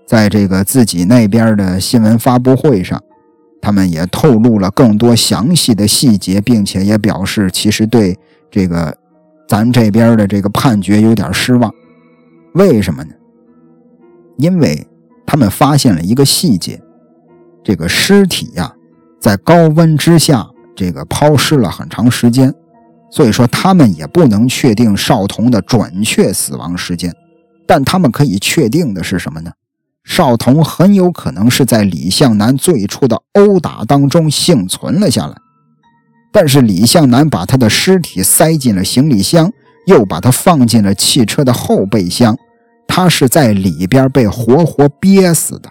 [0.06, 3.01] 在这个自己那边的新闻发布会上，
[3.62, 8.19] 他们也透露了更多详细的细节，并且也表示其实对
[8.51, 8.95] 这个
[9.47, 11.73] 咱这边的这个判决有点失望。
[12.53, 13.12] 为什么呢？
[14.38, 14.88] 因为
[15.26, 16.82] 他们发现了一个细节：
[17.63, 18.74] 这个尸体呀，
[19.19, 22.54] 在高温之下这个抛尸了很长时间，
[23.10, 27.13] 所以说他们也不能确定少童的准确死亡时间。
[27.65, 29.52] 但他们可以确定的是什么呢？
[30.04, 35.34] 少童很有可能是在李向南最初的殴打当中幸存了下来，
[36.34, 39.50] 但是李向南把他的尸体塞进了行李箱，
[39.88, 42.38] 又把他放进了汽车的后备箱，
[42.88, 45.69] 他是在里边被活活憋死的。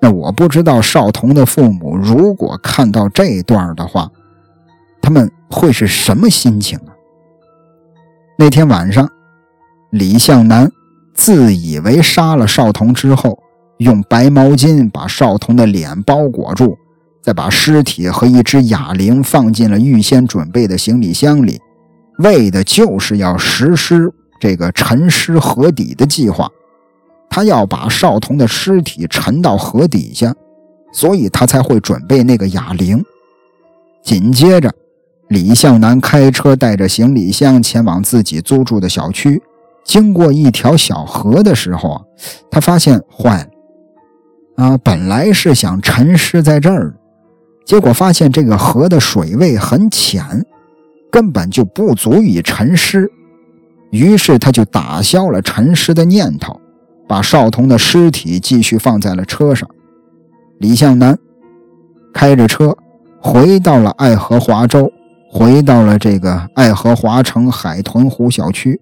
[0.00, 4.10] 那我不知道少彤的父母如果看到这段的话，
[5.00, 6.90] 他们会是什么心情啊？
[8.36, 9.08] 那天晚上，
[9.90, 10.70] 李向南。
[11.14, 13.38] 自以为杀了少彤之后，
[13.76, 16.78] 用白毛巾把少彤的脸包裹住，
[17.20, 21.60] 再把尸体和一只哑铃放进了预先准备的行李箱里，
[22.20, 24.10] 为的就是要实施
[24.42, 26.50] 这个沉尸河底的计划。
[27.30, 30.34] 他要把少彤的尸体沉到河底下，
[30.92, 33.00] 所以他才会准备那个哑铃。
[34.02, 34.68] 紧接着，
[35.28, 39.40] 李向南开车带着行李箱前往自己租住的小区。
[39.84, 42.02] 经过一条小河的时候啊，
[42.50, 43.38] 他发现坏
[44.56, 44.78] 了啊！
[44.78, 46.92] 本来是想沉尸在这儿，
[47.64, 50.44] 结果发现这个河的水位很浅，
[51.12, 53.08] 根本就不足以沉尸。
[53.92, 56.60] 于是他就打消了沉尸的念头，
[57.06, 59.68] 把少童的尸体继续放在了车上。
[60.58, 61.18] 李向南
[62.14, 62.74] 开着车
[63.20, 64.90] 回到了爱荷华州，
[65.30, 68.80] 回到了这个爱荷华城海豚湖小区。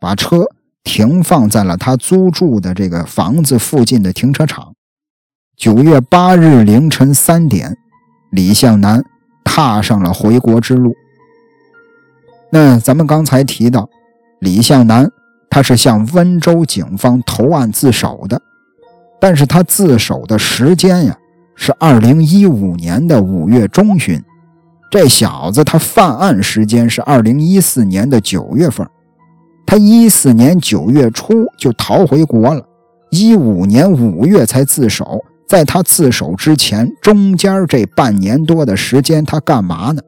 [0.00, 0.44] 把车
[0.84, 4.74] 停放在了他租住的这个房子附近的停车场。
[5.56, 7.76] 九月八日凌晨三点，
[8.30, 9.04] 李向南
[9.44, 10.94] 踏上了回国之路。
[12.50, 13.88] 那咱们刚才提到，
[14.40, 15.10] 李向南
[15.50, 18.40] 他是向温州警方投案自首的，
[19.20, 21.16] 但是他自首的时间呀
[21.54, 24.22] 是二零一五年的五月中旬，
[24.90, 28.86] 这小子他犯案时间是二零一四年的九月份。
[29.66, 32.62] 他一四年九月初就逃回国了，
[33.10, 40.00] 一五年五月才自首，在他自首之前，中间这半年多的时间，他干嘛呢？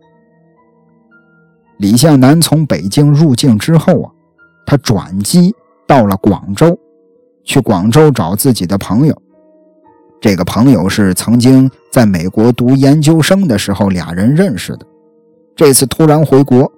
[1.78, 4.12] 李向南从北京入境之后啊，
[4.70, 5.52] 他转机
[5.84, 6.78] 到了广州，
[7.42, 9.22] 去广州找自己的朋友。
[10.20, 14.86] 这个朋友是曾经在美国读研究生的时候俩人认识的。
[15.56, 16.70] 这次突然回国，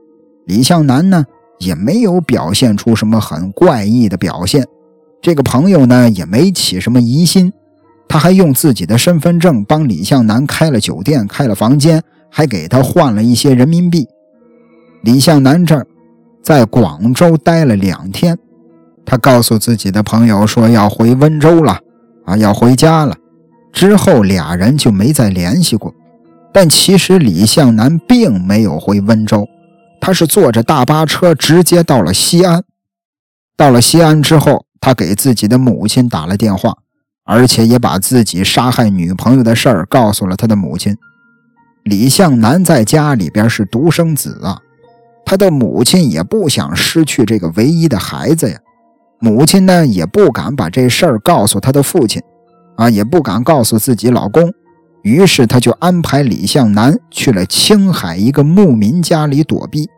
[0.47, 1.23] 李向南呢
[1.59, 4.67] 也没有表现出什么很怪异的表现，
[5.21, 7.53] 这个朋友呢也没起什么疑心。
[8.09, 14.09] 他还用自己的身份证帮李向南开了酒店，开了房间，还给他换了一些人民币。
[15.03, 15.87] 李向南这儿
[16.43, 18.39] 在广州待了两天，
[19.07, 21.79] 他告诉自己的朋友说要回温州了，
[22.25, 23.17] 啊，要回家了。
[23.73, 25.95] 之后俩人就没再联系过。
[26.53, 29.49] 但其实李向南并没有回温州，
[30.01, 32.63] 他是坐着大巴车直接到了西安。
[33.57, 36.75] 到了西安之后，他给自己的母亲打了电话。
[37.25, 40.99] 而且也把自己杀害女朋友的事儿告诉了他的母亲。
[41.85, 44.59] 李向南在家里边是独生子啊，
[45.33, 48.59] 他的母亲也不想失去这个唯一的孩子呀。
[49.19, 52.21] 母亲呢也不敢把这事儿告诉他的父亲，
[52.77, 54.53] 啊，也不敢告诉自己老公。
[55.01, 59.89] 于是他就安排李向南去了青海一个牧民家里躲避。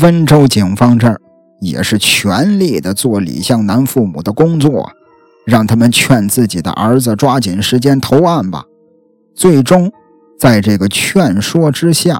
[0.00, 1.20] 温州警方这儿
[1.60, 4.90] 也是全力的做李向南父母的工作。
[5.44, 8.64] 让他们劝自己的儿子抓紧时间投案吧。
[9.34, 9.92] 最终，
[10.38, 12.18] 在这个劝说之下，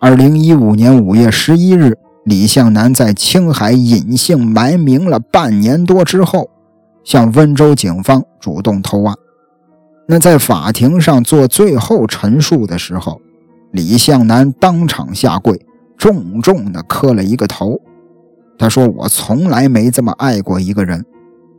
[0.00, 6.48] 二零一五年五月十一日，李向南在青海隐姓埋名了半年多之后，
[7.02, 9.14] 向温州警方主动投案。
[10.06, 13.20] 那在法庭上做最后陈述的时候，
[13.72, 15.60] 李向南当场下跪，
[15.96, 17.76] 重重的磕了一个头。
[18.56, 21.04] 他说：“我从来没这么爱过一个人。”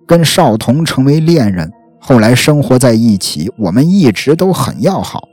[0.08, 1.70] 跟少彤成为恋人，
[2.00, 5.28] 后来生活在一起，我们一直都很要好。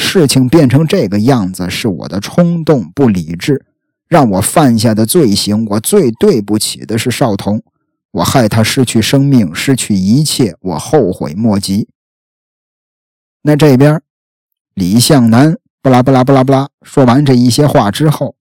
[0.00, 3.66] 事情变成这个样子，是我的冲动不理智，
[4.06, 5.66] 让我犯下的罪行。
[5.66, 7.60] 我最对不起的是少彤，
[8.12, 11.88] 我害他失去生命，失去一切，我后悔莫及。
[13.42, 14.00] 那这边，
[14.72, 18.36] 李向南布拉布拉布拉布拉说完这一些话之后，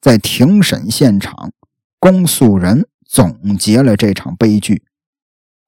[0.00, 1.52] 在庭审现场，
[1.98, 4.84] 公诉人总结了这场悲剧。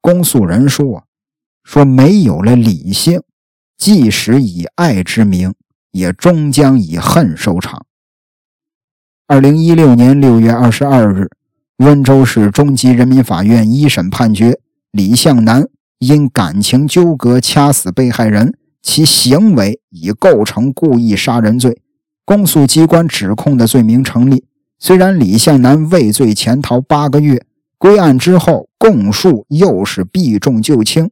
[0.00, 1.04] 公诉人说
[1.64, 3.20] ：“说没有了理性，
[3.82, 5.54] 即使以爱之名，
[5.90, 7.84] 也终将以恨收场。”
[9.26, 11.28] 二零一六年六月二十二日，
[11.78, 14.60] 温州市中级人民法院一审判决
[14.92, 15.66] 李向南
[15.98, 21.82] 因感情纠葛掐死被害人，其行为已构成故意杀人罪，
[22.24, 24.44] 公诉机关指控的罪名成立。
[24.78, 27.44] 虽然李向南畏罪潜逃八个月。
[27.78, 31.10] 归案之后，供述又是避重就轻，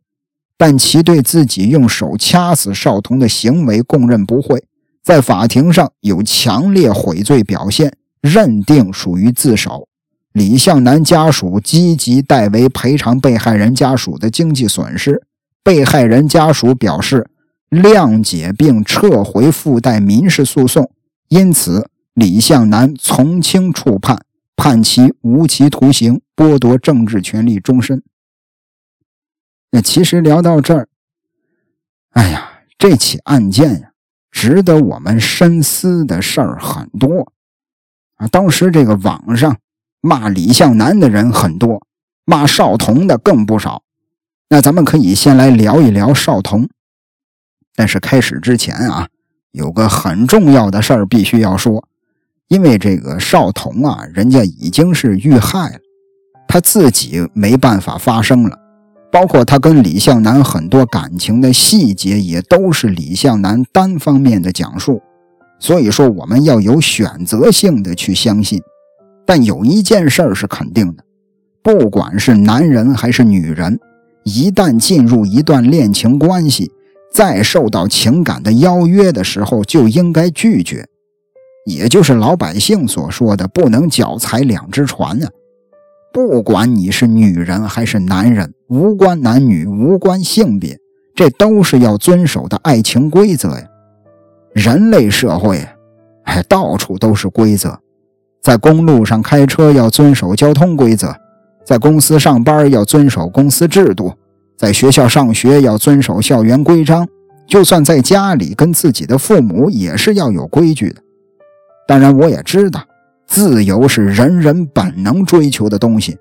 [0.60, 4.62] 但其对自己用手掐死少童的行为供认不讳，
[5.02, 9.88] 在法庭上有强烈悔罪表现，认定属于自首。
[10.34, 15.22] 李向南家属积极代为赔偿被害人家属的经济损失，
[15.64, 17.30] 被害人家属表示
[17.70, 20.90] 谅解并撤回附带民事诉讼，
[21.30, 24.20] 因此李向南从轻处判。
[24.54, 28.02] 判其无期徒刑，剥夺政治权利终身。
[29.70, 30.88] 那其实聊到这儿，
[32.10, 33.90] 哎呀，这起案件呀，
[34.30, 37.32] 值得我们深思的事儿很多
[38.16, 38.26] 啊。
[38.28, 39.56] 当时这个网上
[40.00, 41.86] 骂李向南的人很多，
[42.24, 43.82] 骂少彤的更不少。
[44.48, 46.68] 那咱们可以先来聊一聊少彤。
[47.76, 49.08] 但是开始之前啊，
[49.52, 51.86] 有个很重要的事儿必须要说。
[52.48, 55.78] 因为这个少彤啊，人家已经是遇害了，
[56.48, 58.58] 他自己没办法发声了，
[59.12, 65.02] 包括他跟李向南很多感情的细节，也都是李向南单方面的讲述。
[65.58, 68.60] 所以说，我们要有选择性的去相信。
[69.26, 71.04] 但有一件事是肯定的，
[71.62, 73.78] 不管是男人还是女人，
[74.24, 76.70] 一旦进入一段恋情关系，
[77.12, 80.86] 再受到情感的邀约的时候，就应该拒绝。
[81.66, 85.28] 也就是老百姓所说的“不能脚踩两只船”呢。
[86.12, 90.76] 不管你是女人还是男人，无关男女，无关性别，
[91.14, 93.64] 这都是要遵守的爱情规则呀。
[94.52, 95.64] 人类社会，
[96.24, 97.78] 哎，到处都是规则。
[98.42, 101.14] 在公路上开车要遵守交通规则，
[101.64, 104.12] 在公司上班要遵守公司制度，
[104.56, 107.06] 在学校上学要遵守校园规章，
[107.46, 111.00] 就算在家里跟自己的父母也是要有规矩的。
[111.86, 112.82] 当然，我也知道，
[113.30, 116.18] 自由是人人本能追求的东西。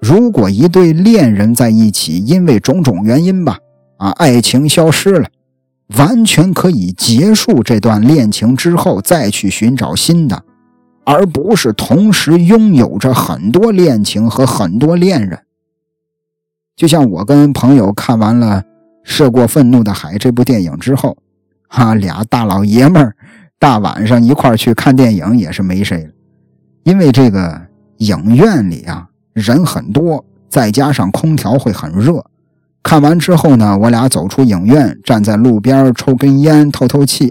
[0.00, 3.58] 如果一对恋人在一起，因为种种原因吧，
[3.98, 5.28] 啊，爱情消失了，
[5.98, 10.42] 完全可以结束这段恋情之后再去寻找新的，
[11.04, 15.38] 而不是同时拥有着很多恋情和很多恋人。
[16.74, 18.62] 就像我跟朋友看完了
[19.04, 21.18] 《涉过愤怒的海》这部电影之后，
[21.68, 23.14] 哈，俩大老爷们儿
[23.58, 26.10] 大晚上一块去看电影也是没谁了，
[26.88, 27.60] 因为这个
[27.98, 32.24] 影院里啊人很多，再加上空调会很热。
[32.82, 37.30] 看完之后呢，我俩走出影院，站在路边抽根烟透透气。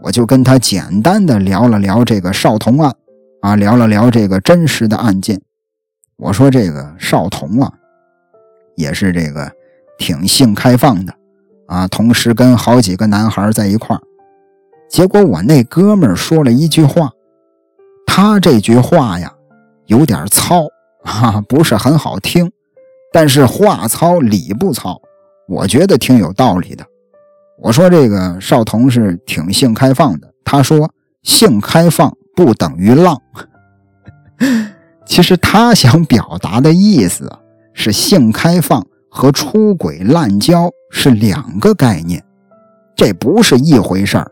[0.00, 2.94] 我就跟他简单的聊了聊这个少童案，
[3.40, 5.40] 啊，聊了聊这个真实的案件。
[6.16, 7.72] 我说这个少童啊。
[8.76, 9.50] 也是这个
[9.98, 11.12] 挺性开放的
[11.66, 14.02] 啊，同时跟好几个男孩在一块儿。
[14.88, 17.10] 结果我那哥们儿说了一句话，
[18.16, 19.28] 他这句话呀
[19.86, 20.62] 有点糙
[21.02, 22.48] 啊，不是很好听，
[23.12, 25.02] 但是话糙理不糙，
[25.48, 26.86] 我觉得挺有道理的。
[27.58, 30.88] 我说这个少彤是挺性开放的，他说
[31.24, 33.20] 性开放不等于浪，
[35.04, 37.28] 其实他想表达的意思。
[37.76, 42.24] 是性开放和出轨滥交是两个概念，
[42.94, 44.30] 这不是一回事儿。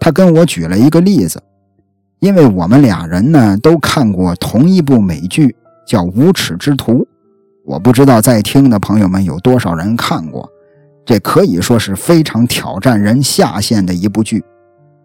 [0.00, 1.38] 他跟我举了一个例子，
[2.22, 6.92] 因为我们俩人呢都看过同一部美剧，叫《无耻之徒》。
[7.64, 10.48] 我不知道在听的朋友们有多少人看过，
[11.04, 14.44] 这可以说是非常挑战人下限的一部剧。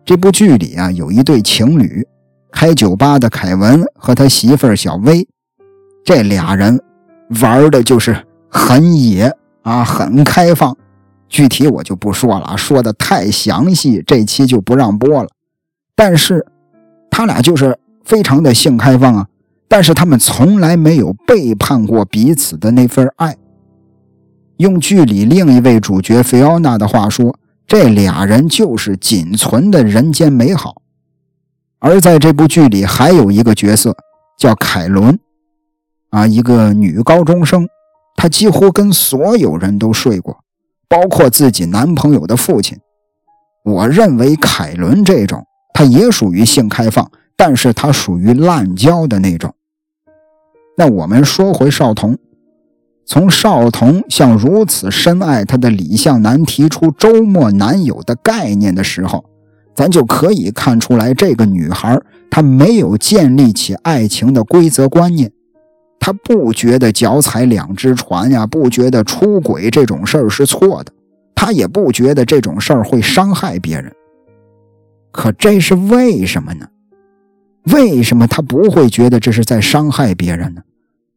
[0.05, 2.07] 这部剧里啊有一对情侣，
[2.51, 5.27] 开酒吧的凯文和他媳妇小薇，
[6.05, 6.79] 这俩人。
[7.41, 8.15] 玩的就是
[8.47, 10.77] 很野啊，很开放。
[11.27, 15.27] 具体我就不说了，说的太详细，这期就不让播了。
[15.95, 16.45] 但是
[17.17, 19.27] 他俩就是非常的性开放啊，
[19.67, 23.35] 但是他们从来没有背叛过彼此的那份爱。
[24.57, 30.83] 用剧里另一位主角菲奥娜的话说，这俩人就是仅存的人间美好。
[31.79, 33.97] 而在这部剧里，还有一个角色
[34.37, 35.19] 叫凯伦。
[36.11, 37.67] 啊，一个女高中生，
[38.15, 40.37] 她几乎跟所有人都睡过，
[40.87, 42.77] 包括自己男朋友的父亲。
[43.63, 45.43] 我认为凯伦这种，
[45.77, 49.53] 她也属于性开放，但是她属于滥交的那种。
[50.75, 52.17] 那我们说回少彤，
[53.05, 59.23] 从少彤向如此深爱他的李向南提出周末男友的概念的时候，
[59.75, 62.01] 咱就可以看出来，这个女孩
[62.31, 65.31] 她没有建立起爱情的规则观念。
[65.99, 70.91] 她不觉得脚踩两只船呀，不觉得出轨这种事儿是错的，
[71.35, 73.93] 她也不觉得这种事儿会伤害别人。
[75.17, 76.67] 可这是为什么呢？
[77.73, 80.61] 为什么他不会觉得这是在伤害别人呢？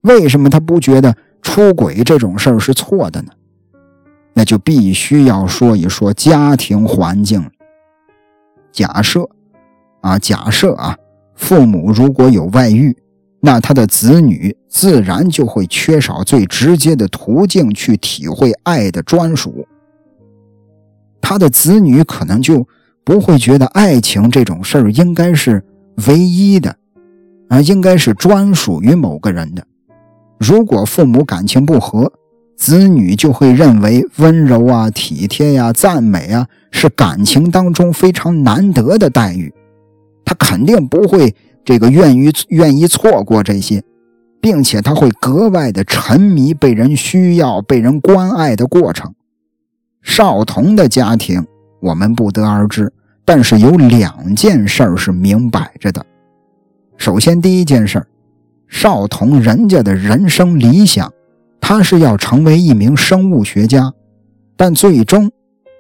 [0.01, 3.33] 为什么他不觉得出轨这种事儿是错的呢？
[4.33, 7.45] 那就必须要说一说家庭环境。
[8.73, 9.29] 假设
[10.01, 10.97] 啊，假设啊，
[11.35, 12.97] 父母如果有外遇。
[13.43, 19.67] 那他的子女自然就会缺少最直接的途径去体会爱的专属。
[21.21, 22.67] 他的子女可能就
[23.11, 25.61] 不会觉得爱情这种事儿应该是
[26.07, 26.77] 唯一的，
[27.49, 29.67] 啊，应该是专属于某个人的。
[30.39, 32.13] 如果父母感情不和，
[32.57, 39.53] 子女就会认为温柔啊、体贴呀、赞美啊是感情当中非常难得的待遇，
[40.25, 41.35] 他肯定不会。
[41.65, 43.83] 这个愿意愿意错过这些，
[44.41, 49.13] 并且他会格外的沉迷被人需要、被人关爱的过程。
[50.01, 51.45] 少童的家庭
[51.81, 52.93] 我们不得而知，
[53.33, 56.05] 但是有两件事是明摆着的。
[56.97, 58.05] 首先，第一件事，
[58.67, 61.09] 少彤人家的人生理想，
[61.61, 63.93] 他是要成为一名生物学家，
[64.57, 65.31] 但最终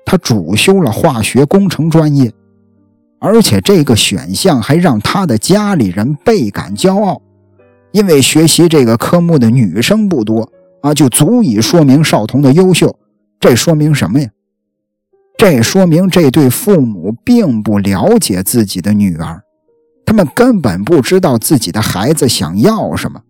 [0.06, 2.32] 他主修了化学工程专业。
[3.18, 7.20] 而且这个选项还让他的家里人倍感骄傲，
[7.90, 10.48] 因为学习这个科目的女生不多
[10.82, 12.96] 啊，就足以说明少彤的优秀。
[13.40, 14.28] 这说明什么呀？
[15.40, 19.40] 这说明这对父母并不了解自己的女儿，
[20.04, 23.22] 他们根本不知道自己的孩子想要什么。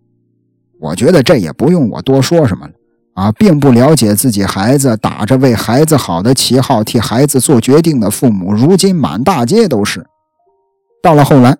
[0.81, 2.73] 我觉得这也不用我多说什么了。
[3.13, 10.05] 啊，并不了解自己孩子，打着为孩子好的旗号替孩子做决定的父母，如今满大街都是。
[11.01, 11.55] 到了后来，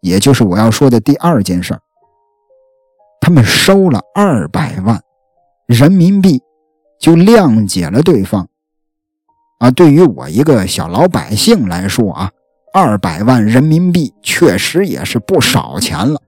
[0.00, 1.76] 也就是我要说的第二件事
[3.20, 5.00] 他们收了二百万
[5.66, 6.40] 人民币，
[7.00, 8.46] 就谅解了对方。
[9.62, 12.28] 啊，对于我一个小老百姓来说啊，
[12.74, 16.20] 二百万人民币确实也是不少钱了。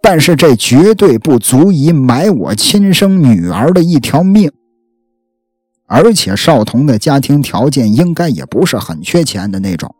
[0.00, 4.48] 但是这绝对不足以买我亲生女儿的一条命，
[5.88, 9.92] 而且少彤的家庭条件应该也不是很缺钱的那种。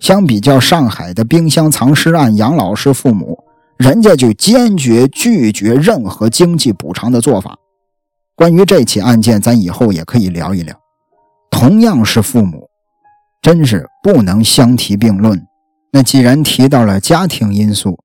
[0.00, 3.38] 相比较上海的冰箱藏尸案，杨老师父母
[3.76, 7.56] 人家就坚决拒绝任何经济补偿的做法。
[8.34, 10.74] 关于这起案件，咱以后也可以聊一聊。
[11.60, 12.70] 同样是父母，
[13.42, 15.46] 真是不能相提并论。
[15.92, 17.98] 那既然提到了家庭因素，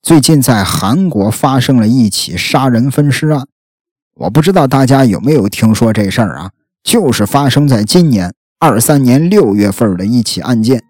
[0.00, 3.48] 最近在韩国发生了一起杀人分尸案，
[4.14, 6.52] 我不知道大家有没有听说这事儿啊？
[6.84, 10.80] 就是发生在今年二三年六月份的一起案件。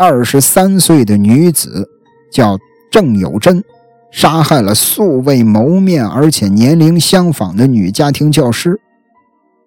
[0.00, 1.88] 二十三岁的女子
[2.32, 2.58] 叫
[2.90, 3.62] 郑有贞，
[4.10, 8.80] 杀害了素未谋面而且年龄相仿的女家庭教师。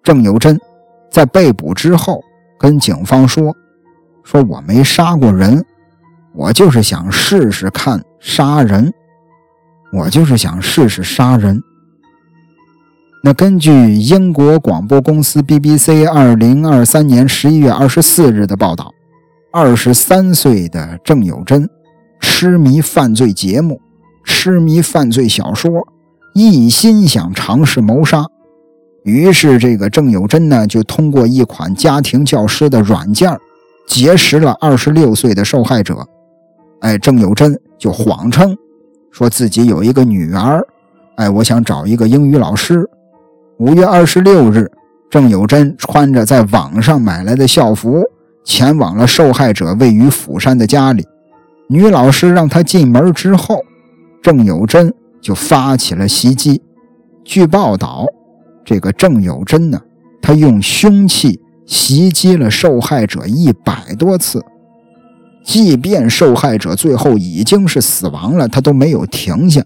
[0.02, 0.60] 郑有贞
[1.10, 2.22] 在被捕之后
[2.58, 3.54] 跟警方说
[4.24, 5.64] ：“说我没杀过人。”
[6.32, 8.94] 我就是想试试看杀人，
[9.92, 11.60] 我就是想试试杀人。
[13.24, 18.94] 那根据英国广播公司 BBC 二零二三年十一月二十四日的报道，
[19.52, 21.68] 二十三岁的郑有贞
[22.20, 23.80] 痴迷犯罪节目，
[24.22, 25.84] 痴迷犯罪小说，
[26.32, 28.24] 一心想尝试谋杀。
[29.04, 33.34] 于是，这个郑有贞呢，就通过一款家庭教师的软件，
[33.86, 36.06] 结识了二十六岁的受害者。
[36.80, 38.56] 哎，郑有贞就谎称
[39.10, 40.62] 说自己有一个女儿，
[41.16, 42.88] 哎，我想找一个英语老师。
[43.58, 44.70] 五月二十六日，
[45.10, 48.02] 郑有贞穿着在网上买来的校服，
[48.44, 51.06] 前往了受害者位于釜山的家里。
[51.68, 53.60] 女老师让他进门之后，
[54.22, 56.62] 郑有贞就发起了袭击。
[57.24, 58.06] 据报道，
[58.64, 59.80] 这个郑有贞呢，
[60.22, 64.44] 他用凶器袭击了受害者一百多次。
[65.42, 69.62] 即便受害者最后已经是死亡了，他都没有停下。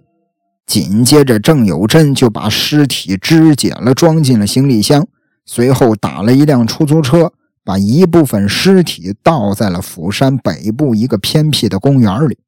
[0.67, 5.07] 紧接着，郑有贞就把尸体肢解了，装进了行李箱，
[5.45, 7.33] 随后打了一辆出租车，
[7.65, 12.39] 把一部分尸体倒在了釜山北部一个偏僻的公园里。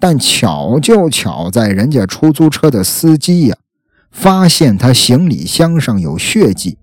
[0.00, 3.56] 但巧就巧在，人家出租车的司机呀，
[4.12, 6.78] 发现他行李箱上有血迹，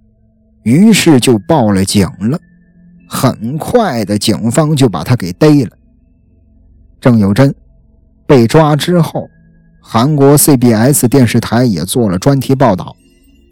[0.63, 2.39] 于是就报了警了。
[3.07, 5.71] 很快的，警方就把他给逮了。
[6.99, 7.53] 郑有贞
[8.27, 9.30] 被抓之后，
[9.82, 12.95] 韩国 CBS 电视台也做了专题报道。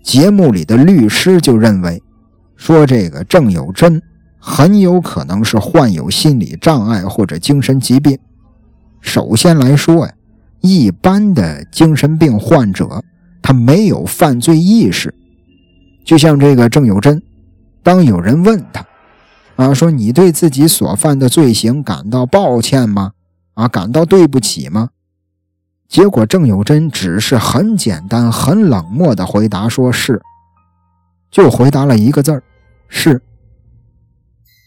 [0.04, 2.02] 节目里的律师就认为，
[2.56, 4.02] 说这个郑有贞
[4.40, 8.18] 很有可能是患有心理障碍或者精神疾病。
[9.02, 10.14] 首先来说呀，
[10.62, 13.04] 一般的精神病患者
[13.48, 15.16] 他没有犯罪意识，
[16.04, 17.24] 就像这个郑有贞，
[17.82, 18.86] 当有人问他。
[19.56, 23.14] 啊，说你对自己所犯的罪行感到抱歉吗？
[23.54, 24.90] 啊，感到对不起吗？
[25.88, 30.22] 结果郑有贞只是很简单、很冷漠的回答，说是，
[31.32, 32.44] 就回答了一个字儿，
[32.90, 33.22] 是。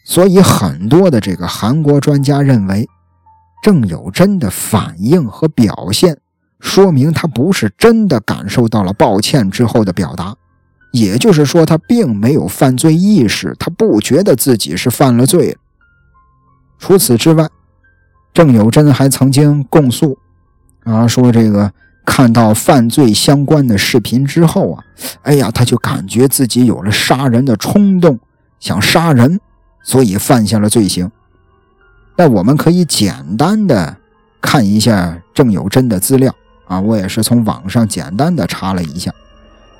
[0.07, 2.89] 所以很多的这个韩国专家认为，
[3.62, 6.16] 郑有贞的反应和表现，
[6.61, 10.36] 说明他不是真的感受到了抱歉之后的表达。
[10.92, 15.56] 也就是说，他并没有犯罪意识，他不觉得自己是犯了罪。
[16.80, 17.48] 除此之外，
[18.34, 20.18] 郑有贞还曾经供述，
[20.82, 21.72] 啊，说这个
[22.04, 24.84] 看到犯罪相关的视频之后啊，
[25.22, 28.18] 哎呀，他就感觉自己有了杀人的冲动，
[28.58, 29.38] 想杀人，
[29.84, 31.08] 所以犯下了罪行。
[32.16, 33.96] 那我们可以简单的
[34.40, 36.34] 看一下郑有贞的资料
[36.70, 39.12] 啊，我也是从网上简单的查了一下。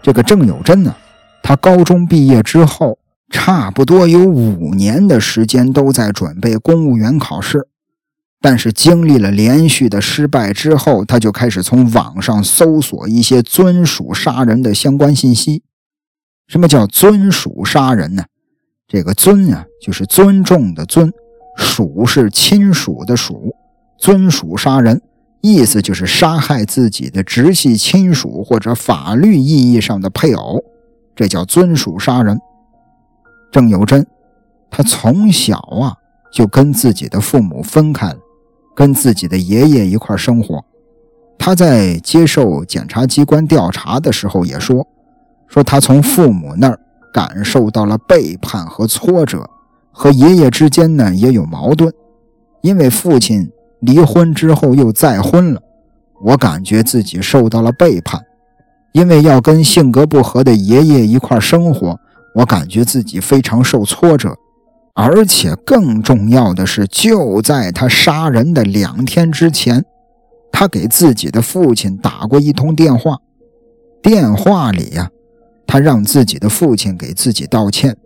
[0.03, 0.93] 这个郑有贞呢，
[1.41, 2.99] 他高中毕业之后，
[3.31, 7.69] 差不多有五年的时间都在准备公务员考试，
[8.41, 15.63] 但是经历了连续的失败之后，他就开始从网上搜索一些尊属杀人的相关信息。
[16.49, 18.25] 什么叫尊属杀人呢？
[18.89, 21.09] 这个尊啊，就是尊重的尊；
[21.57, 23.55] 属是亲属的属，
[23.97, 25.01] 尊属杀人。
[25.43, 30.63] 意思就是杀害自己的直系亲属或者法律意义上的配偶，
[31.17, 32.39] 这叫尊属杀人。
[33.51, 34.07] 郑有贞，
[34.71, 35.97] 他从小啊
[36.31, 38.19] 就跟自己的父母分开了，
[38.77, 40.63] 跟自己的爷爷一块生活。
[41.39, 44.87] 他在接受检察机关调查的时候也说，
[45.49, 46.79] 说他从父母那儿
[47.15, 49.49] 感受到了背叛和挫折，
[49.91, 51.91] 和爷爷之间呢也有矛盾，
[52.61, 53.51] 因为父亲。
[53.81, 55.63] 离婚之后又再婚了，
[56.23, 58.21] 我感觉自己受到了背叛，
[58.93, 61.99] 因为要跟性格不合的爷爷一块生活，
[62.35, 64.37] 我感觉自己非常受挫折。
[64.93, 69.85] 而且更重要的是，就在他杀人的两天之前，
[70.53, 73.19] 他给自己的父亲打过一通电话，
[74.03, 75.09] 电话里呀，
[75.67, 77.97] 他让自己的父亲给自己道歉，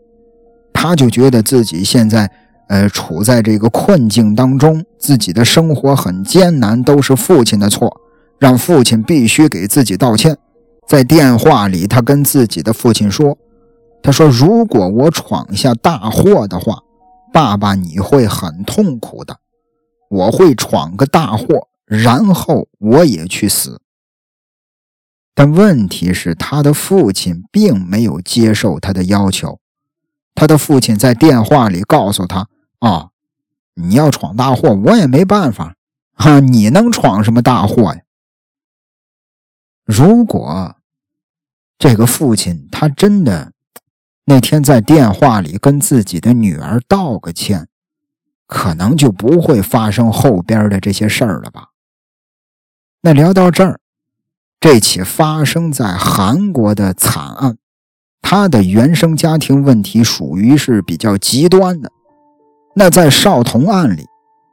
[0.72, 2.30] 他就觉得自己现在，
[2.68, 8.00] 呃，处在这个困境当中，自己的生活很艰难，都是父亲的错，
[8.38, 10.36] 让父亲必须给自己道歉。
[10.86, 13.38] 在电话里，他跟自己的父亲说
[14.02, 16.82] ：“他说，如果我闯下大祸的话，
[17.32, 19.38] 爸爸你会很痛苦的。
[20.10, 23.80] 我会闯个大祸，然后我也去死。”
[25.34, 29.58] 但问题是，他的父亲并没有接受他的要求。
[30.34, 32.46] 他的父亲在电话里告诉他
[32.84, 33.10] ：“啊，
[33.74, 35.74] 你要闯大祸，我也没办法。
[36.12, 38.00] 哈，你能闯什么大祸呀？
[39.84, 40.76] 如果
[41.78, 43.52] 这个父亲他真的
[44.26, 47.68] 那天在电话里跟自己的女儿道个歉，
[48.46, 51.70] 可能就不会发生后边的这些事儿了吧？
[53.00, 53.80] 那聊到这儿。”
[54.60, 57.58] 这起发生在韩国的惨案，
[58.22, 61.92] 他的原生家庭问题属于是比较极端的。
[62.74, 64.04] 那在少彤案里，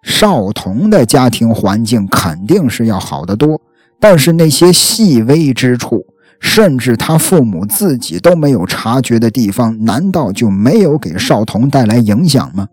[0.03, 3.59] 少彤的家庭环境肯定是要好得多，
[3.99, 6.05] 但是那些细微之处，
[6.39, 12.67] 甚至他父母自己都没有察觉的地方，难道就没有给少彤带来影响吗？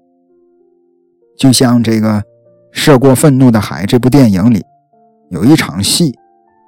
[1.39, 2.19] 就像这个
[2.73, 4.63] 《涉过愤怒的海》这部电影里，
[5.31, 6.15] 有一场戏。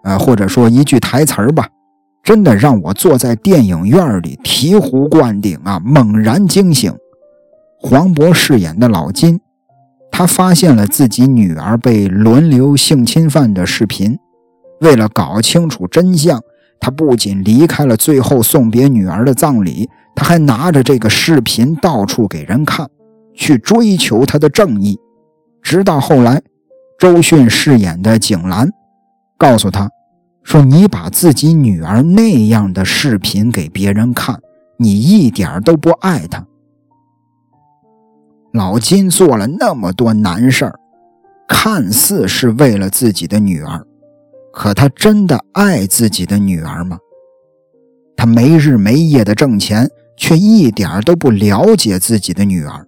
[0.02, 1.68] 呃，或者说一句台词儿吧，
[2.22, 6.90] 真的让我坐在电影院里醍醐灌顶啊，猛然惊醒。
[7.82, 9.40] 黄渤饰演的老金，
[10.10, 14.18] 他发现了自己女儿被轮流性侵犯的视频，
[14.82, 16.38] 为了搞清楚真相，
[16.78, 22.86] 他不仅离开了最后送别女儿的葬礼，他还拿着这个视频到处给人看，
[23.34, 24.98] 去追求他的正义。
[25.62, 26.42] 直到后来，
[26.98, 28.68] 周迅饰演的景兰。
[29.38, 29.88] 告诉他，
[30.42, 34.38] 说你把自己女儿那样的视频给别人看，
[34.76, 36.44] 你一点都不爱她。
[38.52, 40.74] 老金做了那么多难事儿，
[41.48, 43.84] 看似是为了自己的女儿，
[44.52, 46.98] 可他真的爱自己的女儿吗？
[48.16, 52.86] 他没日没夜的挣钱，却一点都不了解自己的女儿。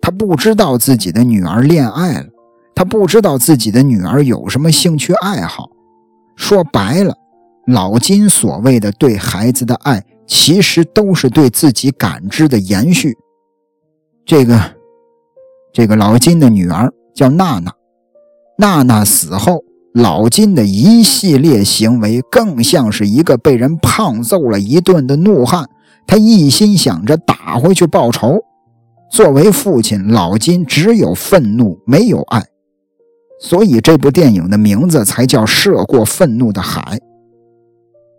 [0.00, 2.26] 他不知道自己的女儿恋爱了，
[2.74, 5.68] 他不知道自己的女儿有什么兴趣爱好。
[6.36, 7.14] 说白了，
[7.66, 13.14] 老金所谓的对孩子的爱，其实都是对自己感知的延续。
[14.24, 14.58] 这个，
[15.72, 17.72] 这个老金的女儿叫娜娜，
[18.58, 19.62] 娜娜死后，
[19.94, 25.68] 老金的一系列行为更像是一个被人胖揍了一顿的怒汉，
[26.06, 28.38] 他一心想着打回去报仇。
[29.10, 32.44] 作为父亲，老金只有愤怒，没有爱。
[33.40, 36.98] 所以这部电影的名字才叫《涉过愤怒的海》。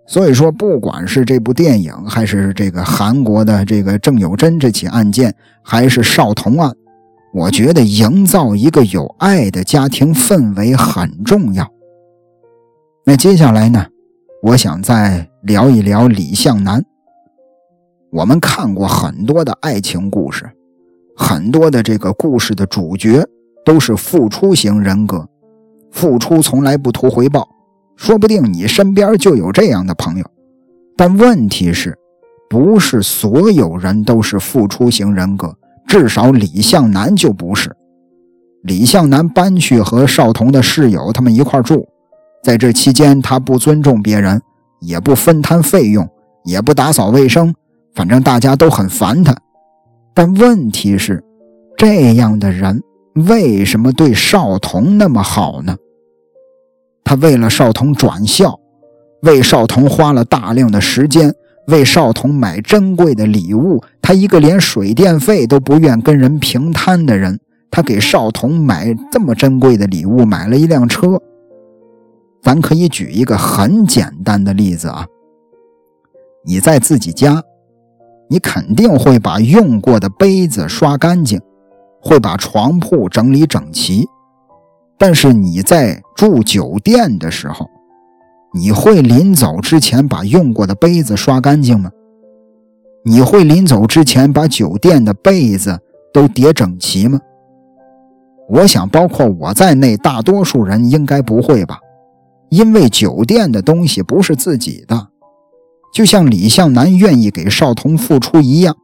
[0.08, 6.74] 所以说，不管是这部电影，还是这个韩国的这个郑有珍这起案件，还是少童案，
[7.34, 11.70] 我觉得营造一个有爱的家庭氛围很重要。
[13.06, 13.86] 那接下来呢，
[14.44, 16.84] 我想再聊一聊李向南。
[18.12, 20.50] 我们看过很多的爱情故事，
[21.16, 23.26] 很多的这个故事的主角。
[23.64, 25.30] 都是付出型人格，
[25.92, 27.48] 付出从来不图回报，
[27.96, 30.26] 说不定你身边就有这样的朋友。
[30.98, 31.96] 但问题是，
[32.50, 35.56] 不是所有人都是付出型人格，
[35.92, 37.70] 至少李向南就不是。
[38.64, 41.86] 李向南搬去和少彤的室友他们一块住，
[42.42, 44.42] 在这期间，他不尊重别人，
[44.80, 46.08] 也不分摊费用，
[46.46, 47.54] 也不打扫卫生，
[47.94, 49.36] 反正大家都很烦他。
[50.14, 51.22] 但问题是，
[51.76, 52.82] 这样的人。
[53.28, 55.76] 为什么对少彤那么好呢？
[57.04, 58.58] 他为了少彤转校，
[59.24, 61.36] 为少彤花了大量的时间，
[61.68, 63.84] 为少彤买珍贵的礼物。
[64.02, 67.40] 他一个连水电费都不愿跟人平摊的人，
[67.70, 71.22] 他给少彤买这么珍贵的礼物，买了一辆车。
[72.42, 75.06] 咱可以举一个很简单的例子啊，
[76.46, 77.44] 你在自己家，
[78.28, 81.40] 你肯定会把用过的杯子刷干净。
[82.04, 84.08] 会把床铺整理整齐，
[84.98, 87.70] 但是你在住酒店的时候，
[88.54, 91.90] 你会临走之前把用过的杯子刷干净吗？
[93.04, 95.80] 你会临走之前把酒店的被子
[96.14, 97.20] 都叠整齐吗？
[98.50, 101.80] 我想，包括我在内，大多数人应该不会吧，
[102.50, 105.08] 因为酒店的东西不是自己的，
[105.94, 108.76] 就像李向南愿意给少彤付出一样，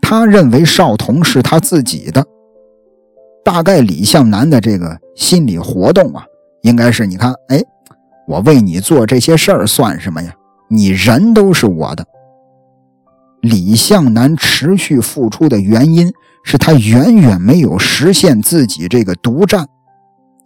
[0.00, 2.24] 他认为少彤是他自己的。
[3.44, 6.24] 大概李向南的这个心理活动啊，
[6.62, 7.62] 应该是你看，哎，
[8.26, 10.34] 我为你做这些事儿算什么呀？
[10.68, 12.04] 你人都是我的，
[13.42, 16.10] 李向南持续付出的原因
[16.42, 19.68] 是他远远没有实现自己这个独占，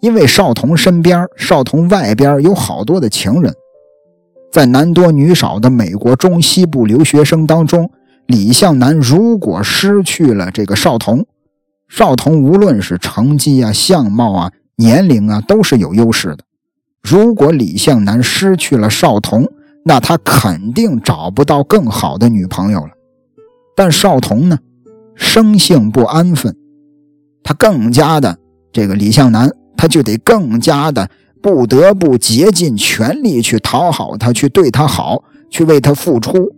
[0.00, 3.54] 因为少彤身边、少彤外边有好多的情人，
[4.52, 7.88] 在男多女少的美国中西部留学生当中，
[8.26, 11.24] 李向南如果失去了这个少彤，
[11.88, 16.38] 少彤无论是成绩啊、相貌啊、年龄啊，都是有优势的。
[17.08, 19.46] 如果李向南失去了少彤，
[19.82, 22.90] 那他肯定找不到更好的女朋友了。
[23.74, 24.58] 但少彤呢，
[25.14, 26.54] 生性不安分，
[27.42, 28.36] 他更加的
[28.70, 31.08] 这个李向南，他就得更加的
[31.40, 36.50] 不得不竭尽全力去讨好他，去对他好，去为他付出。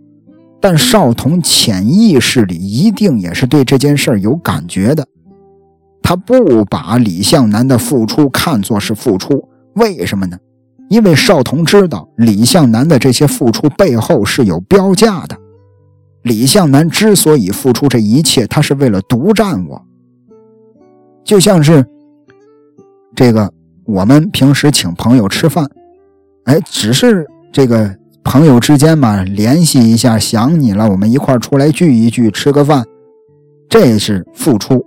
[0.61, 5.07] 但少彤潜意识里一定也是对这件事有感觉的。
[6.03, 10.39] 他不把李向南的付出看作是付出，为什么呢？
[10.89, 15.37] 因为少彤知道李向南的这些付出背后是有标价的。
[16.23, 19.83] 李向南之所以付出这一切，他是为了独占我。
[21.25, 21.87] 就像是
[23.15, 23.53] 这个，
[23.85, 25.71] 我们平时请朋友吃饭，
[26.45, 32.85] 哎，只是这个朋友之间嘛，联系一下，想你了，我们一块出来聚一聚，吃个饭，
[33.69, 34.85] 这是付出。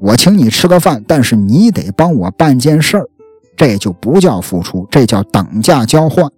[0.00, 3.08] 我请你吃个饭，但是你得帮我办件事儿，
[3.56, 6.30] 这就不叫付出，这叫等价交换。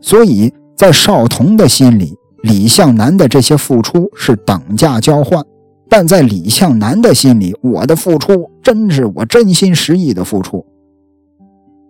[0.00, 5.42] 所以在少彤的心里，李向南的这些付出是等价交换；
[5.88, 10.64] 但在李向南的心里，我的付出真是我真心实意的付出。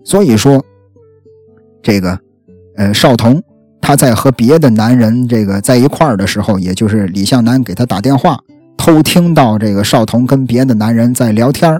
[0.03, 0.64] 所以说，
[1.83, 2.18] 这个，
[2.76, 3.43] 呃，少彤
[3.81, 8.41] 他在和别的男人这个在一块儿的时候，也就是李向南给他打电话。
[8.76, 11.78] 偷听到这个少彤跟别的男人在聊天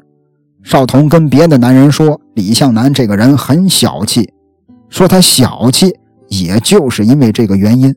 [0.62, 4.32] 少彤跟别的男人说李向南这个人很小气，
[4.88, 5.94] 说他小气
[6.28, 7.94] 也就是因为这个原因，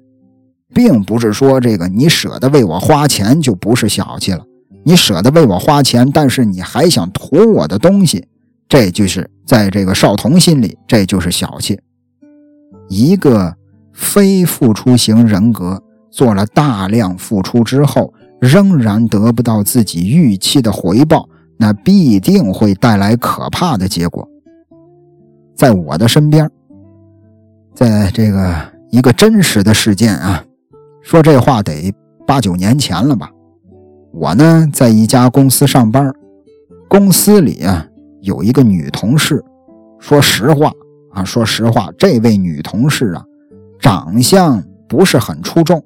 [0.73, 4.43] 并不是说这个你舍得为我花钱就不是小气了，
[4.83, 8.25] 你舍得为我花钱，但是你还想图我的东西，
[8.67, 11.79] 这就是在这个少彤心里这就是小气。
[12.89, 13.55] 一个
[13.93, 18.13] 非付出型人格做了大量付出之后。
[18.43, 24.27] 仍然得不到自己预期的回报，那必定会带来可怕的结果。
[25.55, 26.49] 在我的身边，
[27.73, 28.55] 在这个
[28.89, 30.43] 一个真实的事件啊，
[31.01, 31.93] 说这话得
[32.25, 33.29] 八九年前了吧。
[34.11, 36.13] 我呢，在一家公司上班，
[36.87, 37.85] 公司里啊
[38.21, 39.43] 有一个女同事。
[39.99, 40.71] 说实话
[41.11, 43.23] 啊，说实话，这位女同事啊，
[43.79, 45.83] 长相不是很出众，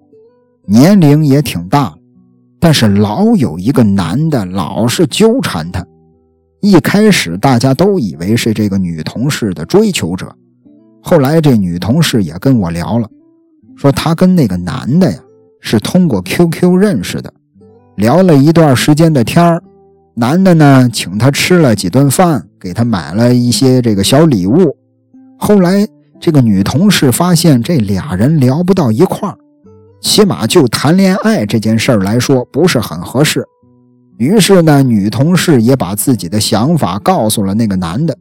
[0.66, 1.97] 年龄也挺大。
[2.60, 5.86] 但是老有一个男的老是纠缠她，
[6.62, 10.34] 一开始大家都以为是这个女同事的追求者，
[11.02, 13.08] 后来这女同事也跟我聊了，
[13.76, 15.20] 说她跟那个男的呀
[15.62, 17.32] 是通过 QQ 认识的，
[17.96, 19.62] 聊了一段时间的天，
[20.16, 24.76] 男的呢请她吃了几顿饭，给她买了一些这个小礼物，
[25.38, 25.88] 后来
[26.20, 29.38] 这个女同事发现这俩人聊不到一块儿。
[30.02, 33.44] 起码就谈恋爱这件事儿来说，不是很合适。
[34.18, 38.18] 于是呢，女同事也把自己的想法告诉了那个男的。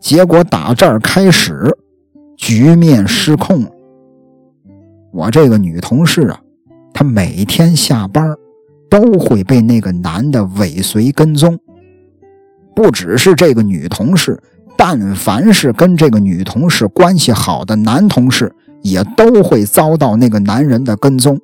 [0.00, 1.64] 结果打这儿开始，
[2.36, 3.70] 局面失控了。
[5.12, 6.40] 我这个女同事啊，
[6.92, 8.34] 她每天下班
[8.90, 11.58] 都会被那个男的尾随跟踪。
[12.74, 14.40] 不只是这个女同事，
[14.76, 18.52] 但凡是跟这个女同事关系好的男同事。
[18.82, 21.40] 也都会遭到那个男人的跟踪，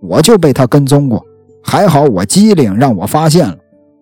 [0.00, 1.24] 我就被他跟踪过，
[1.62, 3.56] 还好我机灵，让我发现了。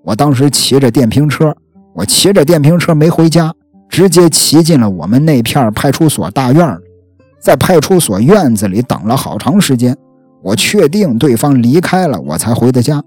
[0.05, 1.55] 我当时骑着电瓶车，
[1.95, 3.53] 我骑着电瓶车没回家，
[3.89, 6.79] 直接骑进了我们那片派出所大院
[7.41, 9.97] 在派出所院子里等了好长时间，
[10.43, 13.03] 我确定对方离开了，我才回的家。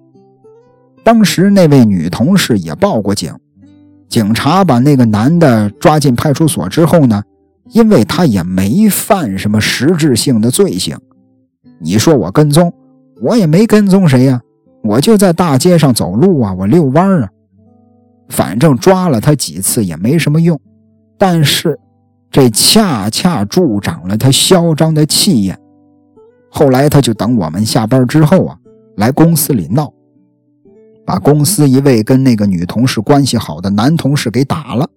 [1.03, 3.34] 当时那位女同事也报过警，
[4.09, 7.23] 警察把那个男的抓进派出所之后呢？
[7.72, 10.97] 因为他也没犯什么实质性的罪行，
[11.80, 12.74] 你说我跟踪，
[13.22, 14.41] 我也没跟踪谁呀，
[14.84, 17.30] 我就在大街上走路啊，我遛弯啊，
[18.30, 20.59] 反正抓了他几次也没什么用，
[21.17, 21.80] 但是
[22.32, 25.57] 这恰恰助长了他嚣张的气焰。
[26.49, 28.57] 后来他就等我们下班之后啊，
[28.97, 29.93] 来公司里闹，
[31.05, 34.89] 把公司一位跟那个女同事关系好的男同事给打了，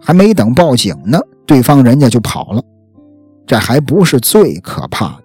[0.00, 1.18] 还没等报警呢。
[1.48, 2.62] 对方人家就跑了，
[3.46, 5.22] 这还不是最可怕的，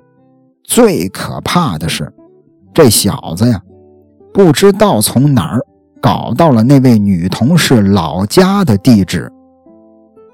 [0.63, 2.09] 最可怕的是，
[2.73, 3.61] 这小子呀，
[4.33, 5.59] 不知道从哪儿
[6.01, 9.29] 搞到了那位女同事老家的地址。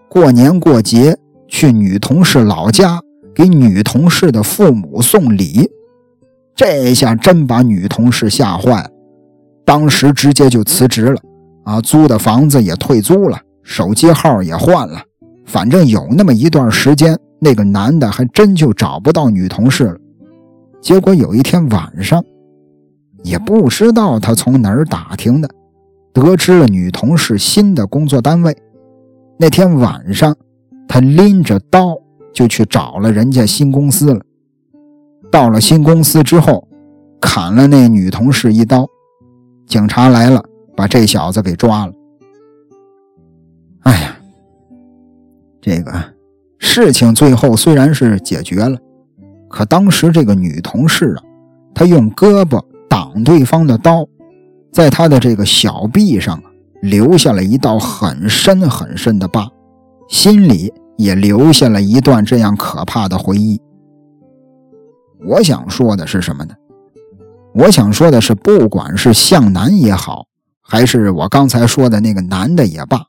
[0.08, 1.18] 过年过节
[1.48, 3.02] 去女同事老家
[3.34, 5.68] 给女同事的父母送礼，
[6.56, 8.88] 这下真把女同事吓坏，
[9.66, 11.20] 当时直接就辞职了，
[11.64, 15.02] 啊，租的房子也退租了，手机号也换了，
[15.50, 19.98] 反正有那么一段时间，那个男的还真就找不到女同事了。
[20.80, 22.24] 结果有一天晚上，
[23.24, 25.50] 也不知道他从哪儿打听的，
[26.14, 28.56] 得知了女同事新的工作单位。
[29.40, 30.36] 那天晚上，
[30.88, 31.98] 他拎着刀
[32.32, 34.22] 就去找了人家新公司了。
[35.32, 36.68] 到了新公司之后，
[37.20, 38.86] 砍了那女同事一刀，
[39.66, 40.46] 警察来了，
[40.76, 41.94] 把这小子给抓了。
[43.82, 44.16] 哎呀，
[45.62, 45.92] 这个
[46.58, 48.78] 事情最后虽然是解决了，
[49.50, 51.24] 可当时这个女同事啊，
[51.74, 54.06] 她用胳膊挡对方的刀，
[54.72, 56.42] 在她的这个小臂上
[56.82, 59.50] 留下了一道很深很深的疤，
[60.08, 63.60] 心里也留下了一段这样可怕的回忆。
[65.28, 66.54] 我想说的是什么呢？
[67.54, 70.26] 我想说的是，不管是向南也好，
[70.62, 73.02] 还是我刚才说的那个男的也罢，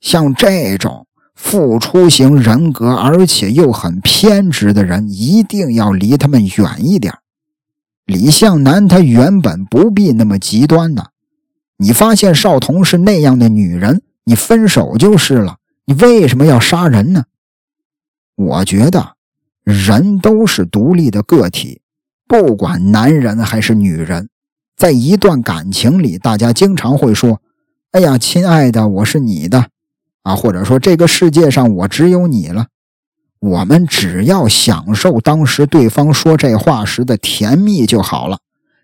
[0.00, 1.06] 像这种
[1.38, 7.14] 付出型人格，而且又很偏执的人，一定要离他们远一点。
[8.04, 11.12] 李向南他原本不必那么极端的，
[11.76, 15.58] 你发现少彤是那样的女人，你分手就是了。
[15.86, 17.24] 你为什么要杀人呢？
[18.34, 19.14] 我觉得。
[19.64, 21.82] 人都是独立的个体，
[22.26, 24.30] 不管男人还是女人，
[24.74, 27.42] 在一段感情里，大家经常会说
[27.92, 29.66] ：“哎呀，亲爱的，我是你的
[30.22, 32.66] 啊！”或者说：“这个世界上我只有你了。”
[33.40, 38.38] 我们只要享受当时对方说这话时的甜蜜就好了，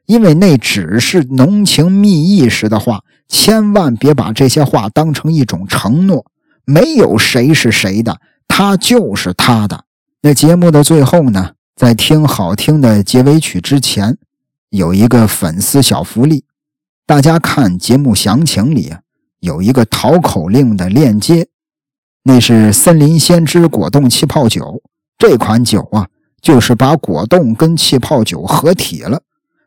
[0.06, 6.26] 因为那只是浓情蜜意时的话，千万别把这些话当成一种承诺。
[6.64, 9.84] 没有谁是谁的，他就是他的。
[10.22, 14.16] 那节目的最后呢，在听好听的结尾曲之前，
[14.70, 16.44] 有一个粉丝小福利。
[17.04, 18.94] 大家看节目详情里
[19.44, 21.46] 有一个淘口令的链接，
[22.22, 24.82] 那是森林先知果冻气泡酒。
[25.18, 26.08] 这款酒啊，
[26.40, 29.20] 就是把果冻跟气泡酒合体了。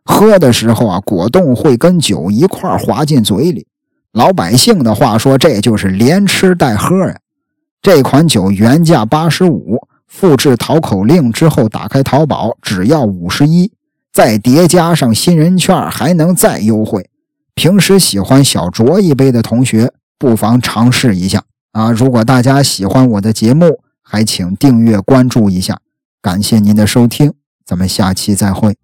[0.03, 3.67] 喝的时候啊，果冻会跟酒一块滑进嘴里。
[4.13, 7.15] 老百姓的话说，这就是连吃带喝呀。
[7.80, 9.78] 这款酒原价八十五。
[10.07, 13.69] 复制淘口令之后，打开淘宝只要五十一，
[14.13, 17.09] 再叠加上新人券，还能再优惠。
[17.58, 21.89] 平时喜欢小酌一杯的同学，不妨尝试一下啊！
[21.91, 25.80] 如果大家喜欢我的节目，还请订阅关注一下。
[26.22, 27.34] 感谢您的收听，
[27.66, 28.76] 咱们下期再会。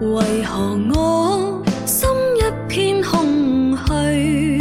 [0.00, 2.06] 为何我心
[2.36, 4.60] 一片空虚？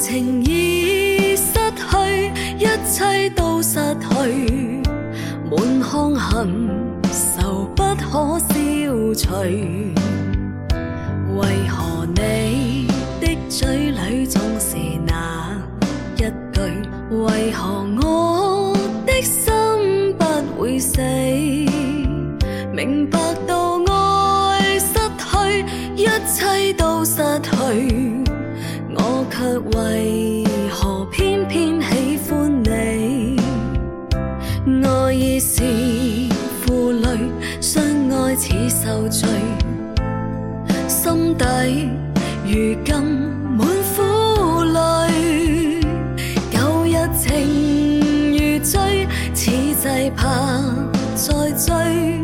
[0.00, 4.79] 情已失去，一切都失去，
[5.50, 6.68] 满腔恨
[7.10, 8.54] 愁不可消
[9.16, 9.34] 除。
[11.36, 12.86] 为何你
[13.20, 15.60] 的嘴里总是那
[16.16, 16.60] 一句？
[17.10, 19.52] 为何我的心
[20.16, 20.24] 不
[20.56, 21.00] 会死？
[22.72, 25.64] 明白到爱失去，
[25.96, 27.50] 一切都失去。
[28.94, 30.44] 我却为
[35.60, 35.66] 是
[36.62, 37.06] 负累，
[37.60, 39.28] 相爱似受罪，
[40.88, 41.90] 心底
[42.46, 42.96] 如今
[43.58, 45.82] 满苦泪。
[46.50, 47.28] 旧日情
[48.32, 50.64] 如醉，此际怕
[51.14, 52.22] 再追，